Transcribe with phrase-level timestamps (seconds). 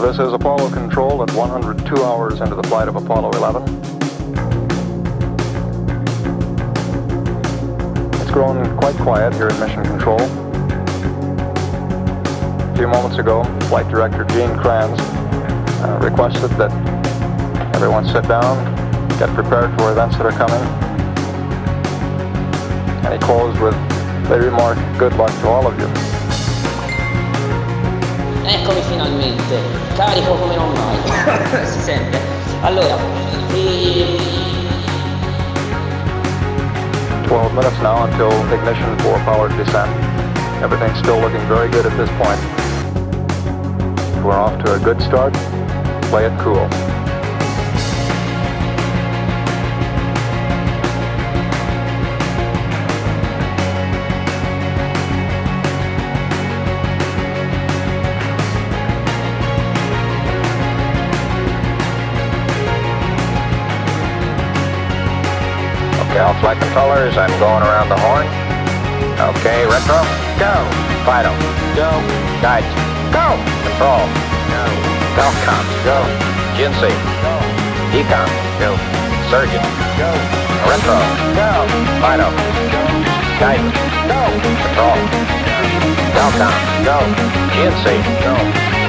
[0.00, 3.62] This is Apollo Control at 102 hours into the flight of Apollo 11.
[8.14, 10.18] It's grown quite quiet here at Mission Control.
[12.62, 14.98] A few moments ago, Flight Director Gene Kranz
[15.82, 16.72] uh, requested that
[17.74, 18.56] everyone sit down,
[19.18, 20.62] get prepared for events that are coming.
[23.04, 23.74] And he closed with
[24.30, 26.09] the remark, good luck to all of you.
[28.90, 29.56] Finalmente,
[29.94, 30.98] carico come non mai,
[31.64, 32.18] si sente.
[32.62, 32.96] Allora,
[33.54, 34.18] e...
[37.28, 39.88] 12 minutes now until ignition for powered descent.
[40.60, 42.40] Everything's still looking very good at this point.
[44.24, 45.34] We're off to a good start.
[46.10, 46.89] Play it cool.
[66.18, 68.26] All flight controllers, I'm going around the horn.
[69.30, 70.02] Okay, retro,
[70.42, 70.52] go.
[71.06, 71.30] Fido,
[71.78, 71.86] go.
[72.42, 72.66] Guides,
[73.14, 73.38] go.
[73.62, 74.04] Control,
[74.50, 74.62] go.
[75.14, 76.02] Falcom, go.
[76.58, 76.90] GNC,
[77.22, 77.34] go.
[77.94, 78.26] Econ,
[78.58, 78.74] go.
[79.30, 79.62] Surgeon,
[80.02, 80.10] go.
[80.66, 80.98] Retro,
[81.38, 81.50] go.
[82.02, 82.28] Fido,
[82.74, 82.82] go.
[83.38, 83.78] Guidance,
[84.10, 84.20] go.
[84.66, 84.98] Control.
[86.10, 86.98] Falcom, go.
[87.54, 87.86] GNC,
[88.26, 88.34] go.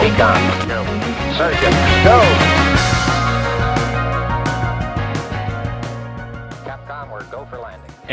[0.02, 0.80] Econ, go.
[1.38, 2.70] Surgeon, go.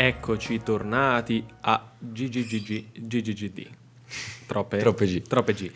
[0.01, 3.67] Eccoci tornati a GGGG GGGD.
[4.47, 5.21] Troppe, Troppe G.
[5.23, 5.69] Troppe G.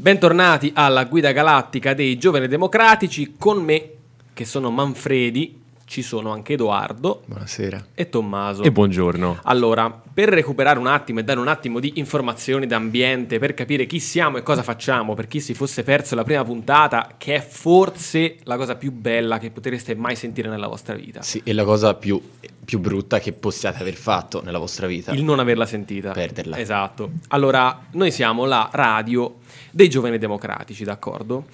[0.00, 3.90] Bentornati alla guida galattica dei giovani democratici con me,
[4.34, 5.59] che sono Manfredi,
[5.90, 7.86] ci sono anche Edoardo Buonasera.
[7.94, 8.62] e Tommaso.
[8.62, 9.40] E buongiorno.
[9.42, 13.98] Allora, per recuperare un attimo e dare un attimo di informazioni d'ambiente, per capire chi
[13.98, 18.36] siamo e cosa facciamo, per chi si fosse perso la prima puntata, che è forse
[18.44, 21.22] la cosa più bella che potreste mai sentire nella vostra vita.
[21.22, 22.22] Sì, è la cosa più,
[22.64, 25.10] più brutta che possiate aver fatto nella vostra vita.
[25.10, 26.12] Il non averla sentita.
[26.12, 26.56] Perderla.
[26.56, 27.10] Esatto.
[27.30, 29.38] Allora, noi siamo la radio
[29.72, 31.46] dei giovani democratici, d'accordo?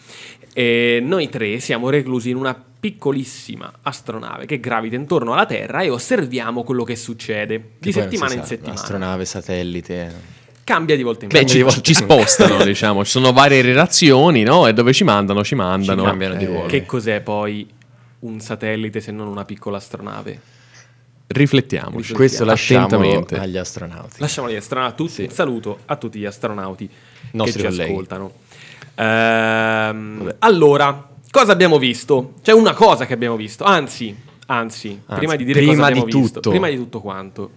[0.52, 5.90] E noi tre siamo reclusi in una piccolissima astronave che gravita intorno alla Terra e
[5.90, 8.74] osserviamo quello che succede Che di settimana non in sa, settimana.
[8.80, 10.14] Astronave, satellite.
[10.62, 11.50] Cambia di volta in Beh, volta.
[11.52, 11.80] ci, di volta.
[11.80, 13.04] ci spostano, diciamo.
[13.04, 14.66] Ci sono varie relazioni, no?
[14.68, 16.02] E dove ci mandano, ci mandano.
[16.02, 16.66] Ci cambiano di Eh, ruolo.
[16.66, 17.68] Che cos'è poi
[18.20, 20.40] un satellite se non una piccola astronave?
[21.28, 22.12] Riflettiamoci.
[22.12, 23.10] Questo lasciamo
[23.40, 24.14] agli astronauti.
[24.18, 25.08] Lasciamo gli astronauti.
[25.08, 25.22] Sì.
[25.24, 26.88] Un saluto a tutti gli astronauti
[27.32, 27.90] Nostri che ci colleghi.
[27.90, 28.32] ascoltano.
[28.94, 32.34] Ehm, allora, cosa abbiamo visto?
[32.42, 33.64] C'è una cosa che abbiamo visto.
[33.64, 34.14] Anzi,
[34.46, 36.50] anzi, Anzi, prima di dire prima cosa abbiamo di visto, tutto.
[36.50, 37.50] prima di tutto quanto,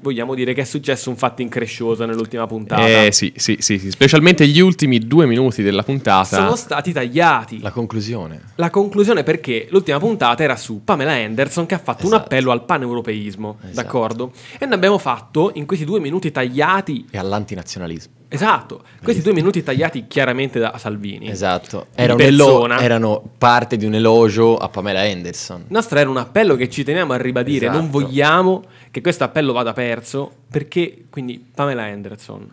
[0.00, 2.86] vogliamo dire che è successo un fatto increscioso nell'ultima puntata.
[2.86, 3.90] Eh sì, sì, sì, sì.
[3.90, 6.36] Specialmente gli ultimi due minuti della puntata.
[6.36, 7.60] Sono stati tagliati.
[7.60, 8.40] La conclusione.
[8.56, 12.24] La conclusione perché l'ultima puntata era su Pamela Anderson che ha fatto un Esatto.
[12.24, 13.74] appello al paneuropeismo, Esatto.
[13.74, 14.32] d'accordo?
[14.58, 18.12] E ne abbiamo fatto in questi due minuti tagliati E all'antinazionalismo.
[18.34, 21.28] Esatto, questi due minuti tagliati chiaramente da Salvini.
[21.28, 21.86] Esatto.
[21.94, 25.60] Era elo- erano parte di un elogio a Pamela Anderson.
[25.60, 27.98] Il nostro era un appello che ci teniamo a ribadire, non Esatto.
[27.98, 32.48] vogliamo che questo appello vada perso, perché quindi Pamela Anderson,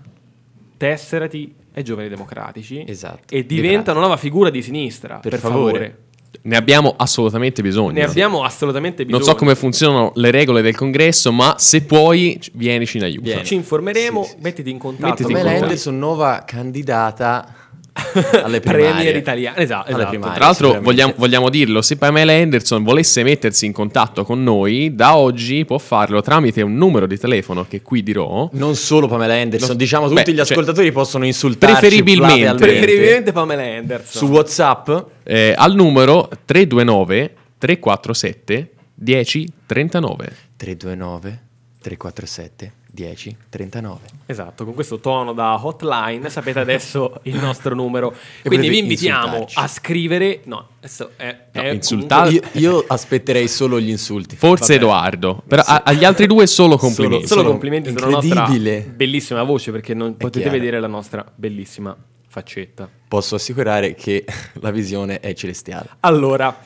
[0.78, 3.34] tesserati ai giovani democratici Esatto.
[3.34, 5.72] e diventa una nuova figura di sinistra, per, Per favore.
[5.72, 5.98] favore.
[6.42, 7.92] Ne abbiamo assolutamente bisogno.
[7.92, 9.24] Ne abbiamo assolutamente bisogno.
[9.24, 13.24] Non so come funzionano le regole del congresso, ma se puoi, vienici in aiuto.
[13.24, 13.46] Vieni.
[13.46, 15.64] Ci informeremo, Sì, sì, mettiti in contatto Mettiti in contatto.
[15.64, 17.54] Anderson, nuova candidata
[18.44, 18.60] alle.
[18.60, 19.58] Premier italiano.
[19.58, 20.10] Esatto, esatto.
[20.10, 20.36] primarie.
[20.36, 25.16] Tra l'altro vogliamo, vogliamo dirlo, se Pamela Anderson volesse mettersi in contatto con noi, da
[25.16, 28.50] oggi può farlo tramite un numero di telefono che qui dirò.
[28.54, 32.66] Non solo Pamela Anderson, Lo- diciamo tutti Beh, gli cioè, ascoltatori possono insultarci preferibilmente-.
[32.66, 34.28] Preferibilmente Pamela Anderson.
[34.28, 34.90] su WhatsApp
[35.24, 40.36] eh, al numero 329 347 1039.
[40.58, 41.42] 329
[41.82, 44.00] 347 10 39.
[44.26, 48.14] Esatto, con questo tono da hotline sapete adesso il nostro numero.
[48.44, 49.60] Quindi vi invitiamo insultarci.
[49.60, 50.42] a scrivere.
[50.46, 54.36] No, adesso è, No, è insultare- comunque- Io, io aspetterei solo gli insulti.
[54.36, 54.76] Forse Vabbè.
[54.86, 57.28] Edoardo, però a- agli altri due solo complimenti.
[57.28, 58.82] Solo sono complimenti sulla nostra incredibile.
[58.82, 60.58] bellissima voce perché non potete chiaro.
[60.58, 61.96] vedere la nostra bellissima
[62.28, 62.88] faccetta.
[63.08, 64.26] Posso assicurare che
[64.60, 65.88] la visione è celestiale.
[66.02, 66.60] Allora,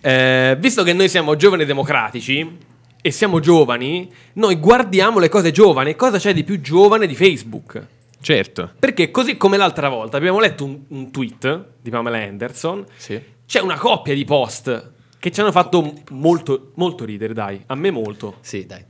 [0.00, 2.66] eh, visto che noi siamo giovani democratici
[3.08, 5.96] e siamo giovani, noi guardiamo le cose giovani.
[5.96, 7.86] Cosa c'è di più giovane di Facebook?
[8.20, 8.70] Certo.
[8.78, 13.20] Perché così come l'altra volta abbiamo letto un, un tweet di Pamela Anderson, Sì.
[13.46, 17.90] c'è una coppia di post che ci hanno fatto molto, molto ridere, dai, a me
[17.90, 18.36] molto.
[18.40, 18.84] Sì, dai.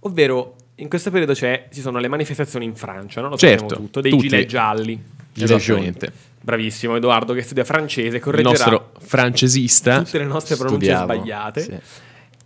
[0.00, 3.28] Ovvero, in questo periodo c'è, ci sono le manifestazioni in Francia, no?
[3.30, 5.00] Lo Certo, sappiamo tutto, dei gilet gialli.
[5.40, 6.10] Esattamente.
[6.40, 10.02] bravissimo Edoardo che studia francese, Il correggerà nostro francesista.
[10.02, 11.60] tutte le nostre pronunce sbagliate.
[11.60, 11.76] sì.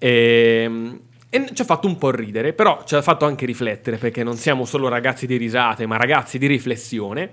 [0.06, 1.00] Ehm,
[1.34, 4.36] E, ci ha fatto un po' ridere, però ci ha fatto anche riflettere perché non
[4.36, 7.30] siamo solo ragazzi di risate, ma ragazzi di riflessione,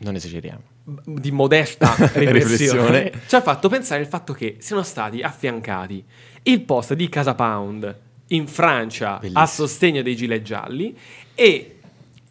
[0.00, 0.60] Non esageriamo.
[1.06, 3.10] di modesta riflessione.
[3.26, 6.04] Ci ha fatto pensare il fatto che siano stati affiancati
[6.42, 7.96] il post di Casa Pound
[8.28, 9.40] in Francia Bellissimo.
[9.42, 10.94] a sostegno dei gilet gialli
[11.34, 11.76] e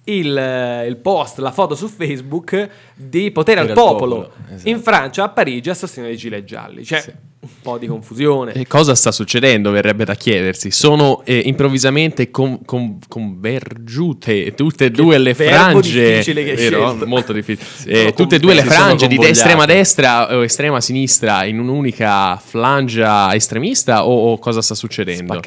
[0.03, 4.69] il, il post, la foto su Facebook di Potere al Potere al Popolo, Popolo, esatto.
[4.69, 6.85] in Francia a Parigi a sostegno dei gilet gialli.
[6.85, 7.11] Cioè, Sì.
[7.41, 8.51] Un po' di confusione.
[8.51, 9.71] E cosa sta succedendo?
[9.71, 10.71] Verrebbe da chiedersi.
[10.71, 16.09] Sono eh, improvvisamente con- con- convergiute tutte e due le frange.
[16.09, 16.97] difficile che hai vero?
[17.05, 18.07] Molto difficile.
[18.07, 23.33] Eh, tutte e due le frange di estrema destra o estrema sinistra in un'unica flangia
[23.33, 25.39] estremista o, o cosa sta succedendo?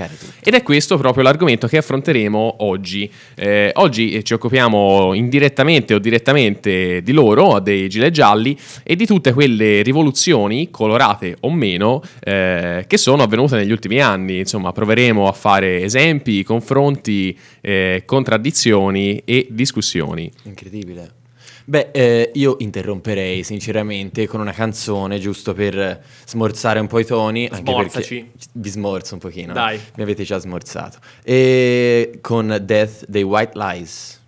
[0.42, 3.10] Ed è questo proprio l'argomento che affronteremo oggi.
[3.34, 9.04] Eh, oggi eh, ci occupiamo indirettamente o direttamente di loro, dei gilet gialli, e di
[9.04, 11.81] tutte quelle rivoluzioni, colorate o meno,
[12.20, 14.38] eh, che sono avvenute negli ultimi anni.
[14.38, 20.30] Insomma, proveremo a fare esempi, confronti, eh, contraddizioni e discussioni.
[20.44, 21.20] Incredibile.
[21.64, 27.44] Beh, eh, io interromperei sinceramente con una canzone giusto per smorzare un po' i toni.
[27.50, 28.14] Anche Smorzaci.
[28.16, 29.52] perché vi smorzo un pochino.
[29.52, 29.78] Dai.
[29.96, 30.98] Mi avete già smorzato.
[31.22, 34.20] E con Death dei White Lies.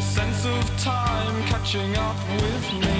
[0.00, 2.99] The sense of time catching up with me.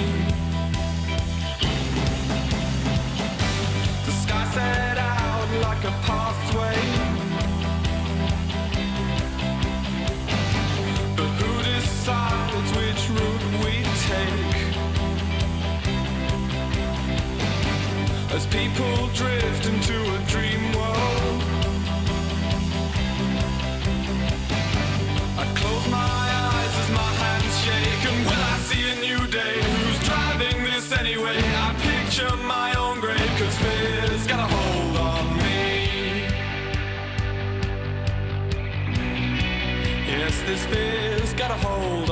[18.33, 21.43] As people drift into a dream world.
[25.37, 28.03] I close my eyes as my hands shake.
[28.09, 29.55] And will I see a new day?
[29.61, 31.39] Who's driving this anyway?
[31.39, 36.25] I picture my own grave, cause fear's got a hold on me.
[40.07, 42.09] Yes, this fear's got a hold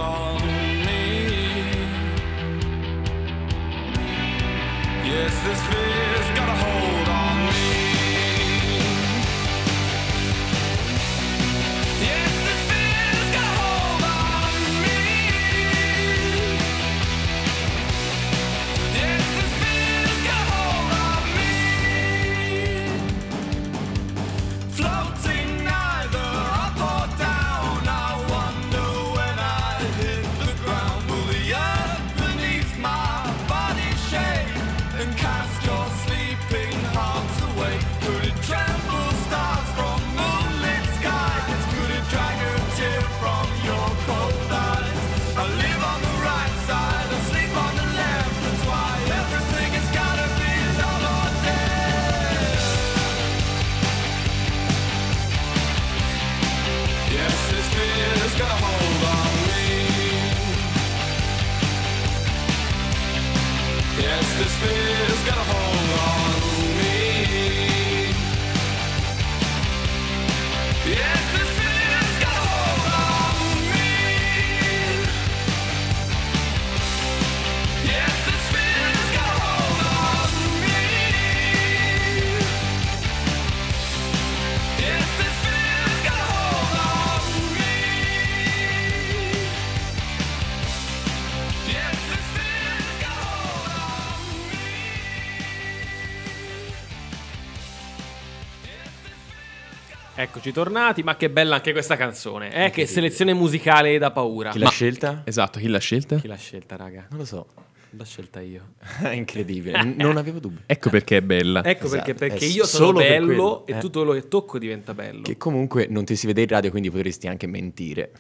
[100.60, 102.66] Eccoci tornati, ma che bella anche questa canzone.
[102.66, 104.52] Eh, che selezione musicale da paura.
[104.52, 105.22] Chi l'ha scelta?
[105.24, 106.18] Esatto, chi l'ha scelta?
[106.18, 107.08] Chi l'ha scelta, raga?
[107.10, 107.48] Non lo so.
[107.92, 108.74] L'ho scelta io.
[109.02, 109.82] È incredibile.
[109.84, 110.62] Non avevo dubbi.
[110.66, 111.64] Ecco perché è bella.
[111.64, 113.80] Ecco Esatto, perché, perché io sono bello e eh.
[113.80, 115.22] tutto quello che tocco diventa bello.
[115.22, 118.12] Che comunque non ti si vede in radio, quindi potresti anche mentire.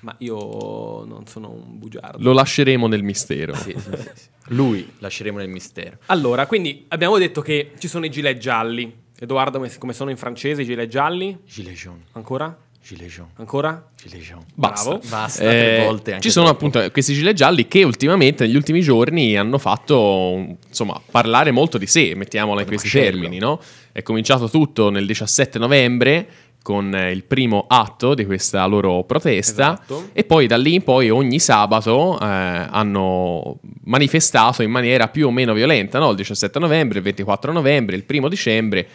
[0.00, 2.18] Ma io non sono un bugiardo.
[2.18, 3.54] Lo lasceremo nel mistero.
[3.54, 4.28] Sì, sì, sì, sì.
[4.46, 5.98] Lui lasceremo nel mistero.
[6.06, 9.01] Allora, quindi abbiamo detto che ci sono i gilet gialli.
[9.22, 11.38] Edoardo, come- sono in francese i gilet gialli?
[11.46, 12.56] Gilet jaune, Ancora?
[12.82, 13.86] gilet jaune, Ancora?
[13.96, 14.44] gilet jaune.
[14.52, 14.88] Basta.
[14.90, 15.04] Bravo.
[15.08, 16.10] Basta tre Eh, volte.
[16.14, 16.66] anche ci sono troppo.
[16.66, 21.86] appunto questi gilet gialli che ultimamente, negli ultimi giorni, hanno fatto insomma parlare molto di
[21.86, 23.10] sé, mettiamola in questi macello.
[23.20, 23.38] termini.
[23.38, 23.60] No?
[23.92, 26.26] È cominciato tutto nel 17 novembre
[26.60, 30.08] con eh, il primo atto di questa loro protesta Esatto.
[30.12, 35.30] e poi da lì in poi ogni sabato eh, hanno manifestato in maniera più o
[35.30, 36.10] meno violenta, no?
[36.10, 38.86] il 17 novembre, il 24 novembre, il primo dicembre,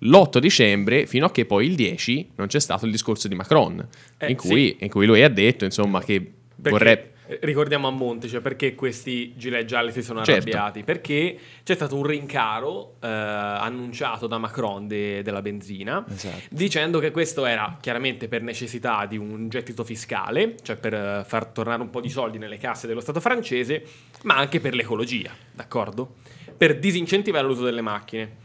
[0.00, 3.86] l'8 dicembre, fino a che poi il 10 non c'è stato il discorso di Macron,
[4.18, 7.12] Eh, in, cui, in cui lui ha detto insomma che Perché, vorrebbe...
[7.42, 10.40] ricordiamo a monte, cioè perché questi gilet gialli si sono Certo.
[10.48, 10.82] arrabbiati?
[10.84, 16.44] Perché c'è stato un rincaro eh, annunciato da Macron de- della benzina, Esatto.
[16.50, 21.46] dicendo che questo era chiaramente per necessità di un gettito fiscale, cioè per eh, far
[21.46, 23.84] tornare un po' di soldi nelle casse dello Stato francese,
[24.22, 26.14] ma anche per l'ecologia, d'accordo?
[26.56, 28.36] Per disincentivare l'uso delle macchine.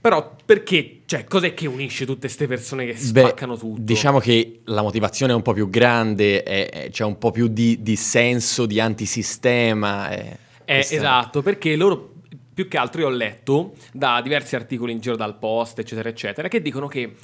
[0.00, 3.80] Però perché, cioè, cos'è che unisce tutte queste persone che Beh, spaccano tutto?
[3.82, 7.48] Diciamo che la motivazione è un po' più grande, è- è- c'è un po' più
[7.48, 10.08] di, di senso di antisistema.
[10.08, 12.14] È, Eh, questa- esatto, perché loro
[12.54, 16.48] più che altro io ho letto da diversi articoli in giro dal post, eccetera, eccetera,
[16.48, 17.14] che dicono che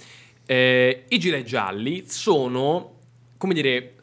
[0.46, 2.92] eh, i gilet gialli sono,
[3.38, 3.94] come dire,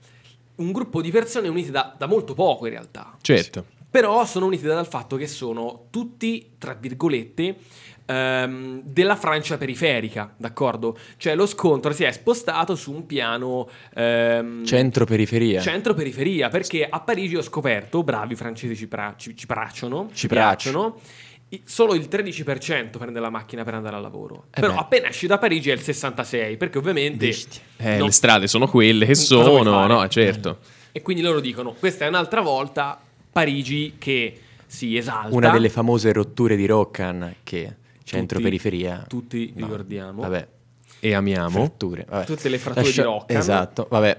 [0.55, 3.17] un gruppo di persone unite da, da molto poco in realtà.
[3.21, 3.65] Certo.
[3.89, 7.55] Però sono uniti dal fatto che sono tutti, tra virgolette,
[8.05, 10.97] ehm, della Francia periferica, d'accordo?
[11.17, 13.67] Cioè lo scontro si è spostato su un piano...
[13.95, 15.61] ehm, Centro-periferia.
[15.61, 20.27] Centro-periferia, perché a Parigi ho scoperto, bravi i francesi ci, pra- ci, ci piacciono, Ci
[20.27, 20.97] piacciono,
[21.49, 24.45] i- solo il 13% prende la macchina per andare al lavoro.
[24.53, 24.79] Eh Però beh.
[24.79, 27.27] appena esci da Parigi è il 66%, perché ovviamente...
[27.77, 30.07] Eh, non- Le strade sono quelle che sono, no?
[30.07, 30.59] Certo.
[30.91, 32.99] E quindi loro dicono, questa è un'altra volta
[33.31, 35.35] Parigi che si esalta.
[35.35, 39.05] Una delle famose rotture di Roccan che centro-periferia.
[39.07, 40.21] Tutti No, ricordiamo.
[40.21, 40.47] Vabbè,
[40.99, 41.49] E amiamo.
[41.49, 42.05] fratture.
[42.09, 42.25] vabbè.
[42.25, 43.37] Tutte le fratture di Roccan.
[43.37, 44.17] Esatto, vabbè.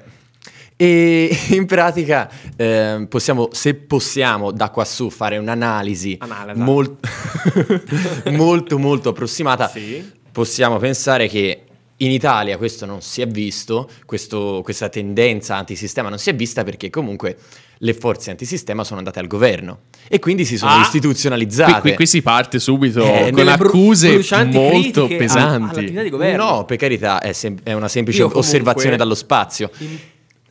[0.77, 6.61] E in pratica ehm, possiamo, se possiamo da qua su fare un'analisi Analisi.
[6.61, 6.97] mol-
[8.33, 10.11] molto molto approssimata, Sì.
[10.33, 11.61] possiamo pensare che
[11.99, 16.65] in Italia questo non si è visto, questo- questa tendenza antisistema non si è vista
[16.65, 17.37] perché comunque
[17.79, 20.81] le forze antisistema sono andate al governo e quindi si sono Ah!
[20.81, 21.73] istituzionalizzate.
[21.73, 25.93] Qui, qui- qui si parte subito Eh, con bru- accuse brucianti molto pesanti.
[26.11, 26.45] governo.
[26.51, 29.71] No, per carità, è, sem- è una semplice Io comunque- osservazione dallo spazio.
[29.79, 29.99] In-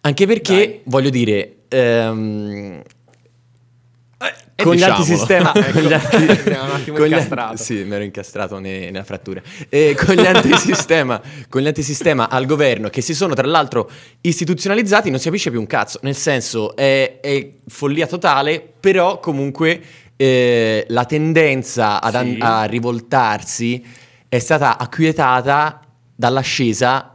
[0.05, 0.79] Anche perché, Dai.
[0.85, 2.81] voglio dire, ehm,
[4.55, 4.99] E con gli diciamolo.
[4.99, 5.51] antisistema...
[5.71, 7.57] con gli anti- con gli.
[7.57, 9.41] Sì, mi ero incastrato ne- nella frattura.
[9.69, 11.19] E con gli antisistema,
[11.49, 13.89] con gli antisistema al governo, che si sono tra l'altro
[14.21, 15.99] istituzionalizzati, non si capisce più un cazzo.
[16.03, 19.81] Nel senso, è, è follia totale, però comunque
[20.15, 22.37] eh, la tendenza ad an- Sì.
[22.39, 23.83] a rivoltarsi
[24.29, 25.79] è stata acquietata
[26.15, 27.12] dall'ascesa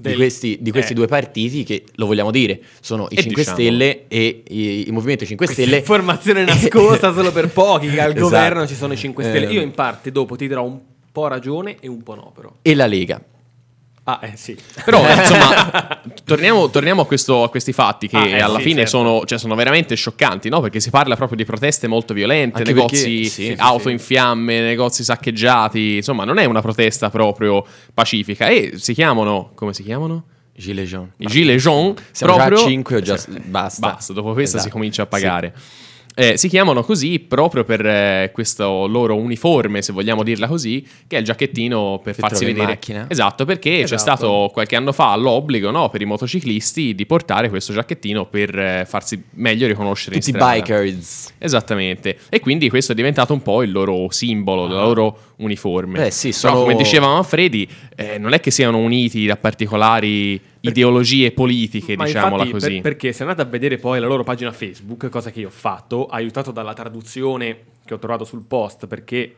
[0.00, 0.94] Del- di questi, di questi eh.
[0.94, 3.62] due partiti che, lo vogliamo dire, sono i E 5 diciamolo.
[3.64, 5.78] Stelle e i- il Movimento 5 Questa Stelle.
[5.80, 8.20] informazione nascosta solo per pochi, che al Esatto.
[8.22, 9.48] governo ci sono i 5 Stelle.
[9.48, 10.78] Eh, Io in parte dopo ti darò un
[11.10, 12.52] po' ragione e un po' no però.
[12.62, 13.20] e la Lega.
[14.10, 14.56] Ah, eh sì.
[14.86, 18.86] Però, insomma, torniamo, torniamo a, questo- a questi fatti che Ah, eh, alla sì, fine
[18.86, 18.90] certo.
[18.96, 20.60] sono, cioè, sono veramente scioccanti, no?
[20.62, 23.90] Perché si parla proprio di proteste molto violente, Anche negozi, perché- sì, sì, auto sì.
[23.90, 25.96] in fiamme, negozi saccheggiati.
[25.96, 27.62] Insomma, non è una protesta proprio
[27.92, 28.46] pacifica.
[28.48, 30.24] E si chiamano, come si chiamano?
[30.56, 31.10] Gilet jaune.
[31.18, 31.94] I gilet jaune.
[32.10, 32.56] Siamo proprio...
[32.56, 33.88] già a 5 o già Cioè, basta.
[33.92, 34.72] Basta, dopo questa si Esatto.
[34.72, 35.54] comincia a pagare.
[36.20, 41.14] Eh, si chiamano così proprio per eh, questo loro uniforme, se vogliamo dirla così, che
[41.14, 42.66] è il giacchettino per Che farsi vedere.
[42.66, 43.06] macchina.
[43.08, 43.98] Esatto, perché c'è Esatto.
[44.00, 48.84] stato qualche anno fa l'obbligo no, per i motociclisti di portare questo giacchettino per eh,
[48.84, 50.56] farsi meglio riconoscere Tutti in i strada.
[50.58, 51.34] bikers.
[51.38, 56.00] Esattamente, e quindi questo è diventato un po' il loro simbolo, la loro uniforme.
[56.00, 60.40] Beh, sì, Però, sono- come diceva Manfredi, eh, non è che siano uniti da particolari
[60.60, 62.72] ideologie politiche, Ma diciamola infatti, così.
[62.74, 65.50] per- perché se andate a vedere poi la loro pagina Facebook, cosa che io ho
[65.50, 69.34] fatto, aiutato dalla traduzione che ho trovato sul post, perché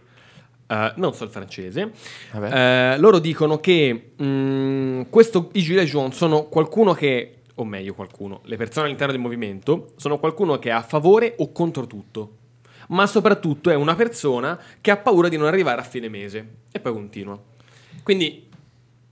[0.67, 1.93] eh, non so il francese,
[2.33, 8.41] eh, loro dicono che mh, questo, i Gilets jaunes sono qualcuno che, o meglio qualcuno,
[8.45, 12.37] le persone all'interno del movimento, sono qualcuno che è a favore o contro tutto.
[12.89, 16.49] Ma soprattutto è una persona che ha paura di non arrivare a fine mese.
[16.73, 17.41] E poi continua.
[18.03, 18.49] Quindi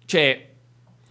[0.05, 0.48] c'è,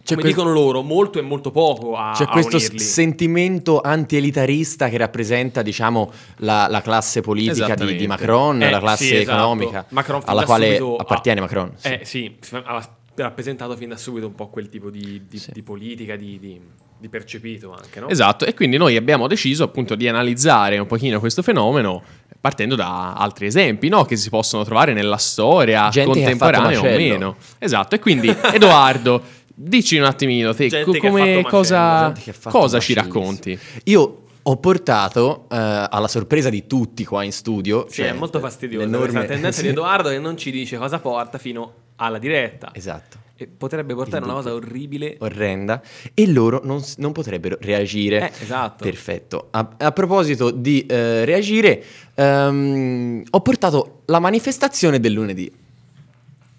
[0.08, 2.78] C'è come quel- dicono loro, molto e molto poco a, C'è a questo unirli.
[2.78, 9.04] sentimento anti-elitarista che rappresenta, diciamo, la, la classe politica di, di Macron, Eh, la classe
[9.04, 9.30] sì, esatto.
[9.36, 11.72] economica Macron alla quale appartiene Macron.
[11.76, 11.88] sì.
[11.88, 15.50] Eh sì, ha rappresentato fin da subito un po' quel tipo di, di- Sì.
[15.52, 16.60] di politica, di, di-
[17.00, 18.08] di percepito anche, no?
[18.08, 22.02] Esatto, e quindi noi abbiamo deciso appunto di analizzare un pochino questo fenomeno
[22.40, 24.04] partendo da altri esempi, no?
[24.04, 27.36] Che si possono trovare nella storia Gente contemporanea o meno.
[27.58, 29.22] Esatto, e quindi Edoardo,
[29.60, 33.58] dici un attimino, te Gente come, cosa, macello, cosa ci racconti?
[33.84, 35.56] Io ho portato, eh,
[35.90, 39.58] alla sorpresa di tutti qua in studio, Sì, cioè, è molto fastidioso l'enorme- questa tendenza
[39.60, 39.64] sì.
[39.64, 42.70] di Edoardo che non ci dice cosa porta fino alla diretta.
[42.72, 43.26] Esatto.
[43.40, 45.16] E potrebbe portare una cosa orribile.
[45.20, 45.80] orrenda
[46.14, 48.30] e loro non, non potrebbero reagire.
[48.32, 48.82] Eh, esatto.
[48.84, 49.48] Perfetto.
[49.50, 55.52] A, a proposito di eh, reagire, ehm, ho portato la manifestazione del lunedì.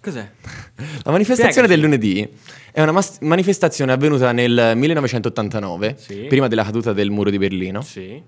[0.00, 0.30] Cos'è?
[1.02, 1.68] La manifestazione Spiegaci.
[1.68, 2.28] del lunedì
[2.72, 6.26] è una mas- manifestazione avvenuta nel 1989, Sì.
[6.28, 8.20] prima della caduta del muro di Berlino, Sì.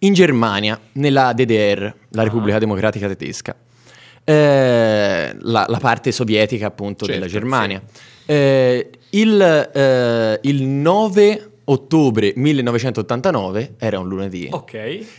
[0.00, 3.54] in Germania, nella DDR, la Repubblica Democratica Tedesca.
[4.28, 7.80] Eh, la, la parte sovietica appunto Certo, della Germania.
[8.26, 14.74] Eh, il, eh, il 9 ottobre 1989 era un lunedì Ok.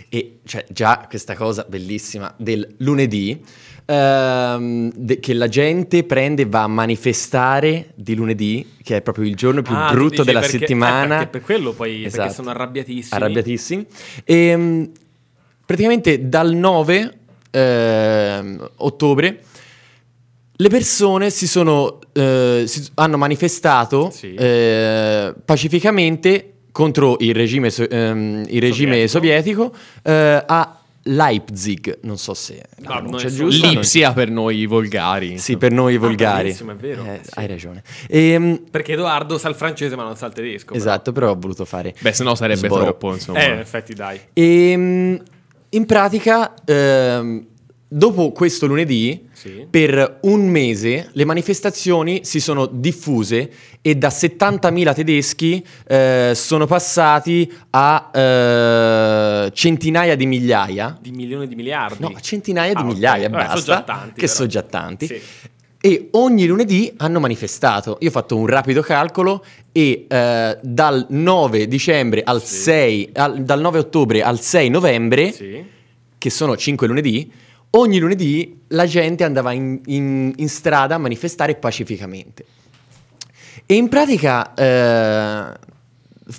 [0.10, 3.42] e cioè, già questa cosa bellissima del lunedì
[3.86, 9.26] ehm, de- che la gente prende e va a manifestare di lunedì che è proprio
[9.26, 12.22] il giorno più Ah, brutto della perché- settimana eh, per quello poi Esatto.
[12.22, 13.16] perché sono arrabbiatissimi.
[13.22, 13.86] arrabbiatissimi
[14.24, 14.84] e mm,
[15.66, 17.18] praticamente dal 9
[17.52, 19.42] ehm, ottobre
[20.60, 24.34] le persone si sono eh, si- hanno manifestato Sì.
[24.34, 29.72] eh, pacificamente contro il regime, so- ehm, il regime Sovietico.
[29.72, 30.72] sovietico, eh, a
[31.10, 35.38] Leipzig non so se No, non non- Lipsia per noi volgari.
[35.38, 37.04] sì per noi volgari bravissimo, è vero.
[37.06, 37.30] Eh, Sì.
[37.36, 40.74] hai ragione Ehm, Perché Edoardo sa il francese ma non sa il tedesco.
[40.74, 40.78] però.
[40.80, 42.84] esatto però ho voluto fare Beh, se no sarebbe Sboro.
[42.84, 43.40] troppo, insomma.
[43.40, 44.20] Eh, in effetti dai.
[44.34, 45.22] E Ehm,
[45.70, 47.46] in pratica, ehm,
[47.90, 49.66] dopo questo lunedì, Sì.
[49.70, 53.50] per un mese le manifestazioni si sono diffuse
[53.82, 60.98] e da 70.000 tedeschi eh, sono passati a eh, centinaia di migliaia.
[61.00, 62.02] Di milioni di miliardi.
[62.02, 62.94] No, a centinaia di Ah, ok.
[62.94, 63.58] migliaia, Vabbè, basta.
[63.62, 64.34] sono già tanti, che però.
[64.34, 65.08] sono già tanti.
[65.08, 65.22] Sì.
[65.80, 67.98] E ogni lunedì hanno manifestato.
[68.02, 72.56] Io ho fatto un rapido calcolo e eh, dal 9 dicembre al Sì.
[72.56, 75.34] 6, al- dal 9 ottobre al 6 novembre,
[76.18, 77.32] che sono 5 lunedì,
[77.72, 82.46] ogni lunedì la gente andava in, in- in strada a manifestare pacificamente.
[83.66, 85.54] E in pratica eh,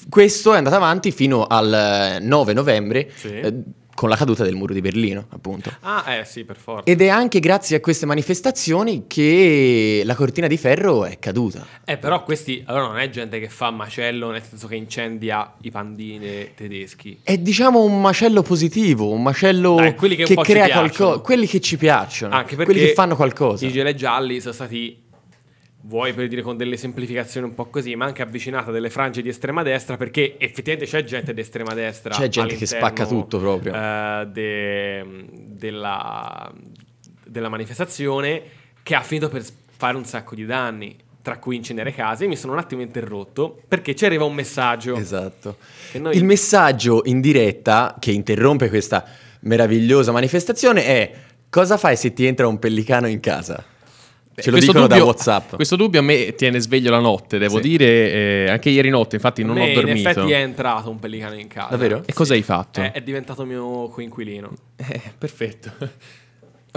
[0.09, 3.29] questo è andato avanti fino al eh, 9 novembre Sì.
[3.41, 3.55] eh,
[3.99, 5.73] con la caduta del muro di Berlino, appunto.
[5.81, 6.89] Ah, eh sì, per forza.
[6.89, 11.67] Ed è anche grazie a queste manifestazioni che la cortina di ferro è caduta.
[11.85, 15.73] Eh, però questi allora non è gente che fa macello, nel senso che incendia i
[15.73, 17.19] pandini tedeschi.
[17.25, 21.77] È diciamo un macello positivo, un macello Dai, che ci crea qualcosa, quelli che ci
[21.77, 23.67] piacciono, Anche perché quelli che fanno qualcosa.
[23.67, 25.07] I gilet gialli sono stati
[25.89, 29.31] vuoi per dire con delle semplificazioni un po' così, ma anche avvicinata delle frange di
[29.31, 32.15] estrema destra, perché effettivamente c'è gente di estrema destra.
[32.15, 33.73] C'è gente che spacca tutto proprio.
[33.75, 36.53] eh, de- della,
[37.25, 38.43] della manifestazione
[38.83, 39.43] che ha finito per
[39.77, 40.97] fare un sacco di danni.
[41.21, 44.97] Tra cui incendiare case, mi sono un attimo interrotto perché ci arriva un messaggio.
[44.97, 45.57] Esatto.
[45.95, 49.05] Noi- Il messaggio in diretta che interrompe questa
[49.41, 51.13] meravigliosa manifestazione è
[51.51, 53.63] cosa fai se ti entra un pellicano in casa?
[54.39, 55.55] Beh, Ce lo questo dicono da dubbio- WhatsApp.
[55.57, 57.63] Questo dubbio a me tiene sveglio la notte, devo Sì.
[57.69, 59.99] dire, eh, anche ieri notte, infatti non me ho dormito.
[59.99, 61.71] In effetti è entrato un pellicano in casa.
[61.71, 62.03] Davvero?
[62.07, 62.81] E cosa hai fatto?
[62.81, 64.51] È, è diventato mio coinquilino.
[64.77, 65.73] Eh, perfetto.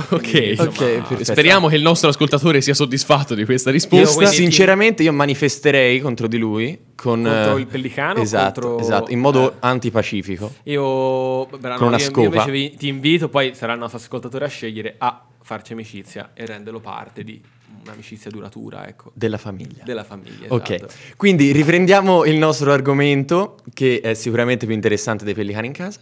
[0.09, 1.23] Ok, insomma, Ok, perfetto.
[1.25, 4.15] speriamo che il nostro ascoltatore sia soddisfatto di questa Io, risposta.
[4.15, 9.11] quindi- sinceramente, io manifesterei contro di lui con Contro eh, il pellicano, Esatto, contro- esatto,
[9.11, 9.55] in modo eh.
[9.59, 10.53] antipacifico.
[10.63, 12.21] Io, Brano, Con una io- io scopa.
[12.27, 16.45] invece vi- ti invito, poi sarà il nostro ascoltatore a scegliere a farci amicizia e
[16.45, 17.43] renderlo parte di
[17.85, 19.83] un'amicizia duratura, ecco, Della famiglia.
[19.83, 20.47] della famiglia.
[20.49, 20.93] Ok, esatto.
[21.17, 25.99] quindi riprendiamo il nostro argomento che è sicuramente più interessante dei pellicani in casa.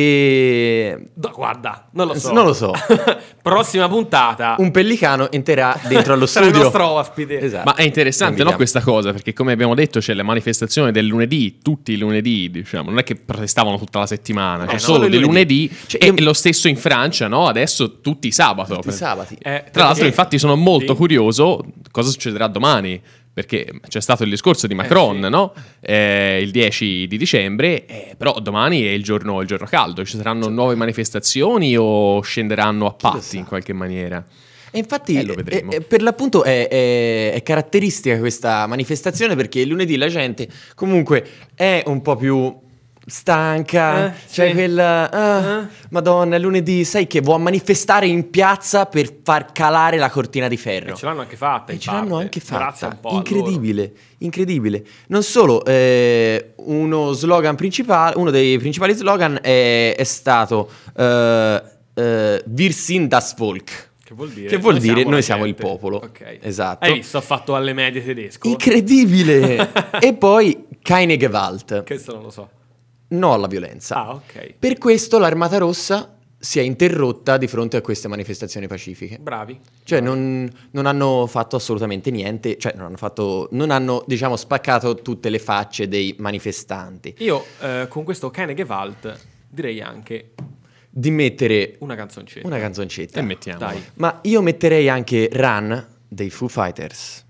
[0.00, 2.32] E No, guarda, non lo so.
[2.32, 2.72] Non lo so.
[3.42, 4.56] Prossima puntata.
[4.58, 6.70] un pellicano entrerà dentro allo Sarà il studio.
[6.70, 7.40] nostro ospite.
[7.40, 7.64] Esatto.
[7.70, 11.58] Ma è interessante no, questa cosa, perché come abbiamo detto c'è la manifestazione del lunedì,
[11.62, 15.04] tutti i lunedì, diciamo, non è che protestavano tutta la settimana, No, cioè no, solo
[15.06, 15.66] il lunedì.
[15.68, 17.46] lunedì, Cioè, e io- lo stesso in Francia, no?
[17.46, 18.74] Adesso tutti i sabato.
[18.74, 19.38] Tutti i sabati.
[19.40, 20.98] Eh, Tra l'altro, infatti, sono molto Sì.
[20.98, 23.00] curioso cosa succederà domani.
[23.36, 25.28] Perché c'è stato il discorso di Macron, sì.
[25.28, 25.52] no?
[25.82, 30.02] Eh, il 10 di dicembre, eh, però domani è il giorno, il giorno caldo.
[30.06, 34.24] Ci saranno nuove manifestazioni o scenderanno a patti in qualche maniera?
[34.70, 39.98] E infatti, Eh, eh, eh, per l'appunto, è, è- è caratteristica questa manifestazione perché lunedì
[39.98, 42.54] la gente comunque è un po' più
[43.08, 44.54] stanca, Eh, cioè sì.
[44.54, 45.66] quella, ah, Eh.
[45.90, 50.56] madonna, è lunedì, sai che vuoi manifestare in piazza per far calare la cortina di
[50.56, 50.92] ferro.
[50.92, 51.72] E ce l'hanno anche fatta.
[51.72, 52.98] E ce l'hanno parte, anche fatta.
[53.10, 54.84] Incredibile, incredibile.
[55.08, 61.62] Non solo, eh, uno slogan principale, uno dei principali slogan è, è stato eh,
[61.94, 63.90] eh, Wir sind das Volk.
[64.04, 64.48] Che vuol dire?
[64.48, 65.96] Che vuol dire siamo noi siamo il popolo.
[65.96, 66.38] Ok.
[66.40, 66.84] Esatto.
[66.84, 67.18] Hai visto?
[67.18, 68.48] Ho fatto alle medie tedesco.
[68.48, 69.70] Incredibile!
[70.00, 71.84] e poi keine Gewalt.
[71.84, 72.50] Questo non lo so.
[73.08, 73.94] No alla violenza.
[73.96, 74.54] Ah, ok.
[74.58, 79.18] Per questo l'Armata Rossa si è interrotta di fronte a queste manifestazioni pacifiche.
[79.18, 79.58] Bravi.
[79.84, 80.18] Cioè Bravi.
[80.20, 85.28] non, non hanno fatto assolutamente niente, cioè non hanno fatto, non hanno diciamo spaccato tutte
[85.30, 87.14] le facce dei manifestanti.
[87.18, 90.32] Io eh, con questo Keine Gewalt direi anche
[90.90, 92.46] Di mettere una canzoncetta.
[92.46, 93.18] una canzoncetta.
[93.18, 93.58] E mettiamo.
[93.58, 93.82] Dai.
[93.94, 97.24] Ma io metterei anche Run dei Foo Fighters.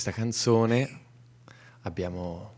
[0.00, 0.88] Questa canzone
[1.82, 2.52] abbiamo...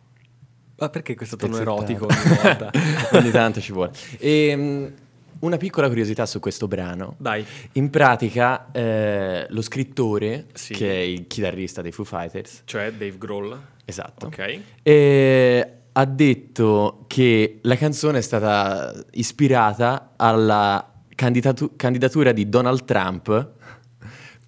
[0.79, 2.71] Ma perché questo tono erotico ogni volta?
[3.19, 3.91] ogni tanto ci vuole.
[4.19, 4.93] Ehm,
[5.41, 7.17] una piccola curiosità su questo brano.
[7.19, 7.45] Dai.
[7.73, 10.73] In pratica eh, lo scrittore, Sì.
[10.75, 13.61] che è il chitarrista dei Foo Fighters, Cioè Dave Grohl.
[13.85, 14.61] esatto, Ok.
[14.85, 23.51] eh, ha detto che la canzone è stata ispirata alla candidatu- candidatura di Donald Trump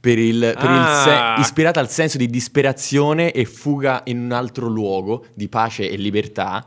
[0.04, 1.36] per il, per il se- Ah.
[1.38, 6.62] ispirata al senso di disperazione e fuga in un altro luogo di pace e libertà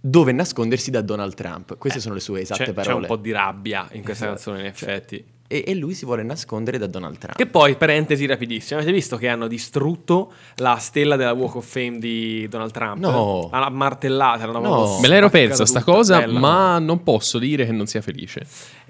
[0.00, 1.76] dove nascondersi da Donald Trump.
[1.78, 3.00] Queste sono le sue esatte C'è, c'è parole.
[3.00, 4.50] un po' di rabbia in questa Esatto.
[4.52, 5.24] canzone, in effetti.
[5.48, 7.36] e, e lui si vuole nascondere da Donald Trump.
[7.36, 11.98] Che poi, parentesi rapidissima, avete visto che hanno distrutto la stella della Walk of Fame
[11.98, 12.98] di Donald Trump?
[12.98, 13.48] No.
[13.50, 14.98] L'hanno martellata, l'hanno No.
[15.00, 16.38] Me l'ero persa sta cosa, Bella.
[16.38, 18.46] ma non posso dire che non sia felice.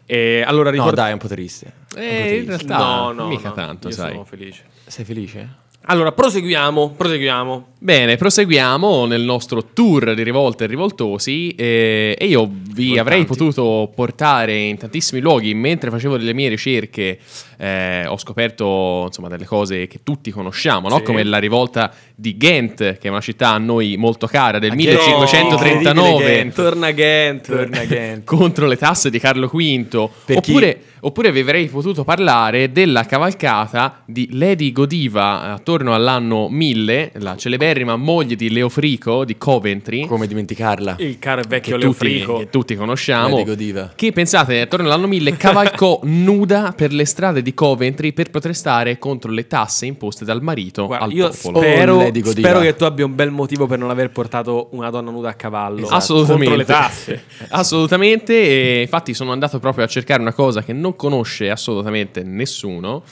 [0.07, 0.95] E allora No, ricordo...
[0.97, 1.67] dai, è un po' triste.
[1.67, 4.11] È un po' Eh, in realtà No, no, mica no, tanto, io sai.
[4.13, 4.65] sono felice.
[4.87, 5.49] Sei felice?
[5.87, 7.67] Allora, proseguiamo, proseguiamo.
[7.79, 12.63] Bene, proseguiamo nel nostro tour di rivolte e rivoltosi eh, e io vi
[12.95, 12.99] Rivoltanti.
[12.99, 17.19] avrei potuto portare in tantissimi luoghi mentre facevo delle mie ricerche
[17.59, 20.97] eh, ho scoperto insomma delle cose che tutti conosciamo no?
[20.97, 21.03] Sì.
[21.03, 24.75] come la rivolta di Ghent che è una città a noi molto cara del Ah,
[24.77, 26.55] 1539 incredibile Ghent.
[26.55, 27.47] Torna Ghent.
[27.47, 28.25] Torna Ghent.
[28.25, 34.03] contro le tasse di Carlo V Per chi- oppure, vi avrei potuto parlare della cavalcata
[34.07, 40.97] di Lady Godiva attorno all'anno 1000 la celeberrima moglie di Leofrico di Coventry Come dimenticarla?
[40.99, 42.39] Il caro e vecchio che tutti, Leofrico.
[42.39, 43.93] che tutti conosciamo Lady Godiva.
[43.95, 49.31] che pensate attorno all'anno 1000 cavalcò nuda per le strade di Coventry per protestare contro
[49.31, 52.49] le tasse imposte dal marito Guarda, al io popolo Oh, spero, Lady Godiva.
[52.49, 55.35] spero che tu abbia un bel motivo per non aver portato una donna nuda a
[55.35, 55.81] cavallo.
[55.81, 55.95] Esatto.
[55.95, 56.45] Assolutamente.
[56.47, 57.25] Contro le tasse.
[57.51, 58.35] Assolutamente.
[58.35, 63.03] E infatti sono andato proprio a cercare una cosa che non conosce assolutamente nessuno.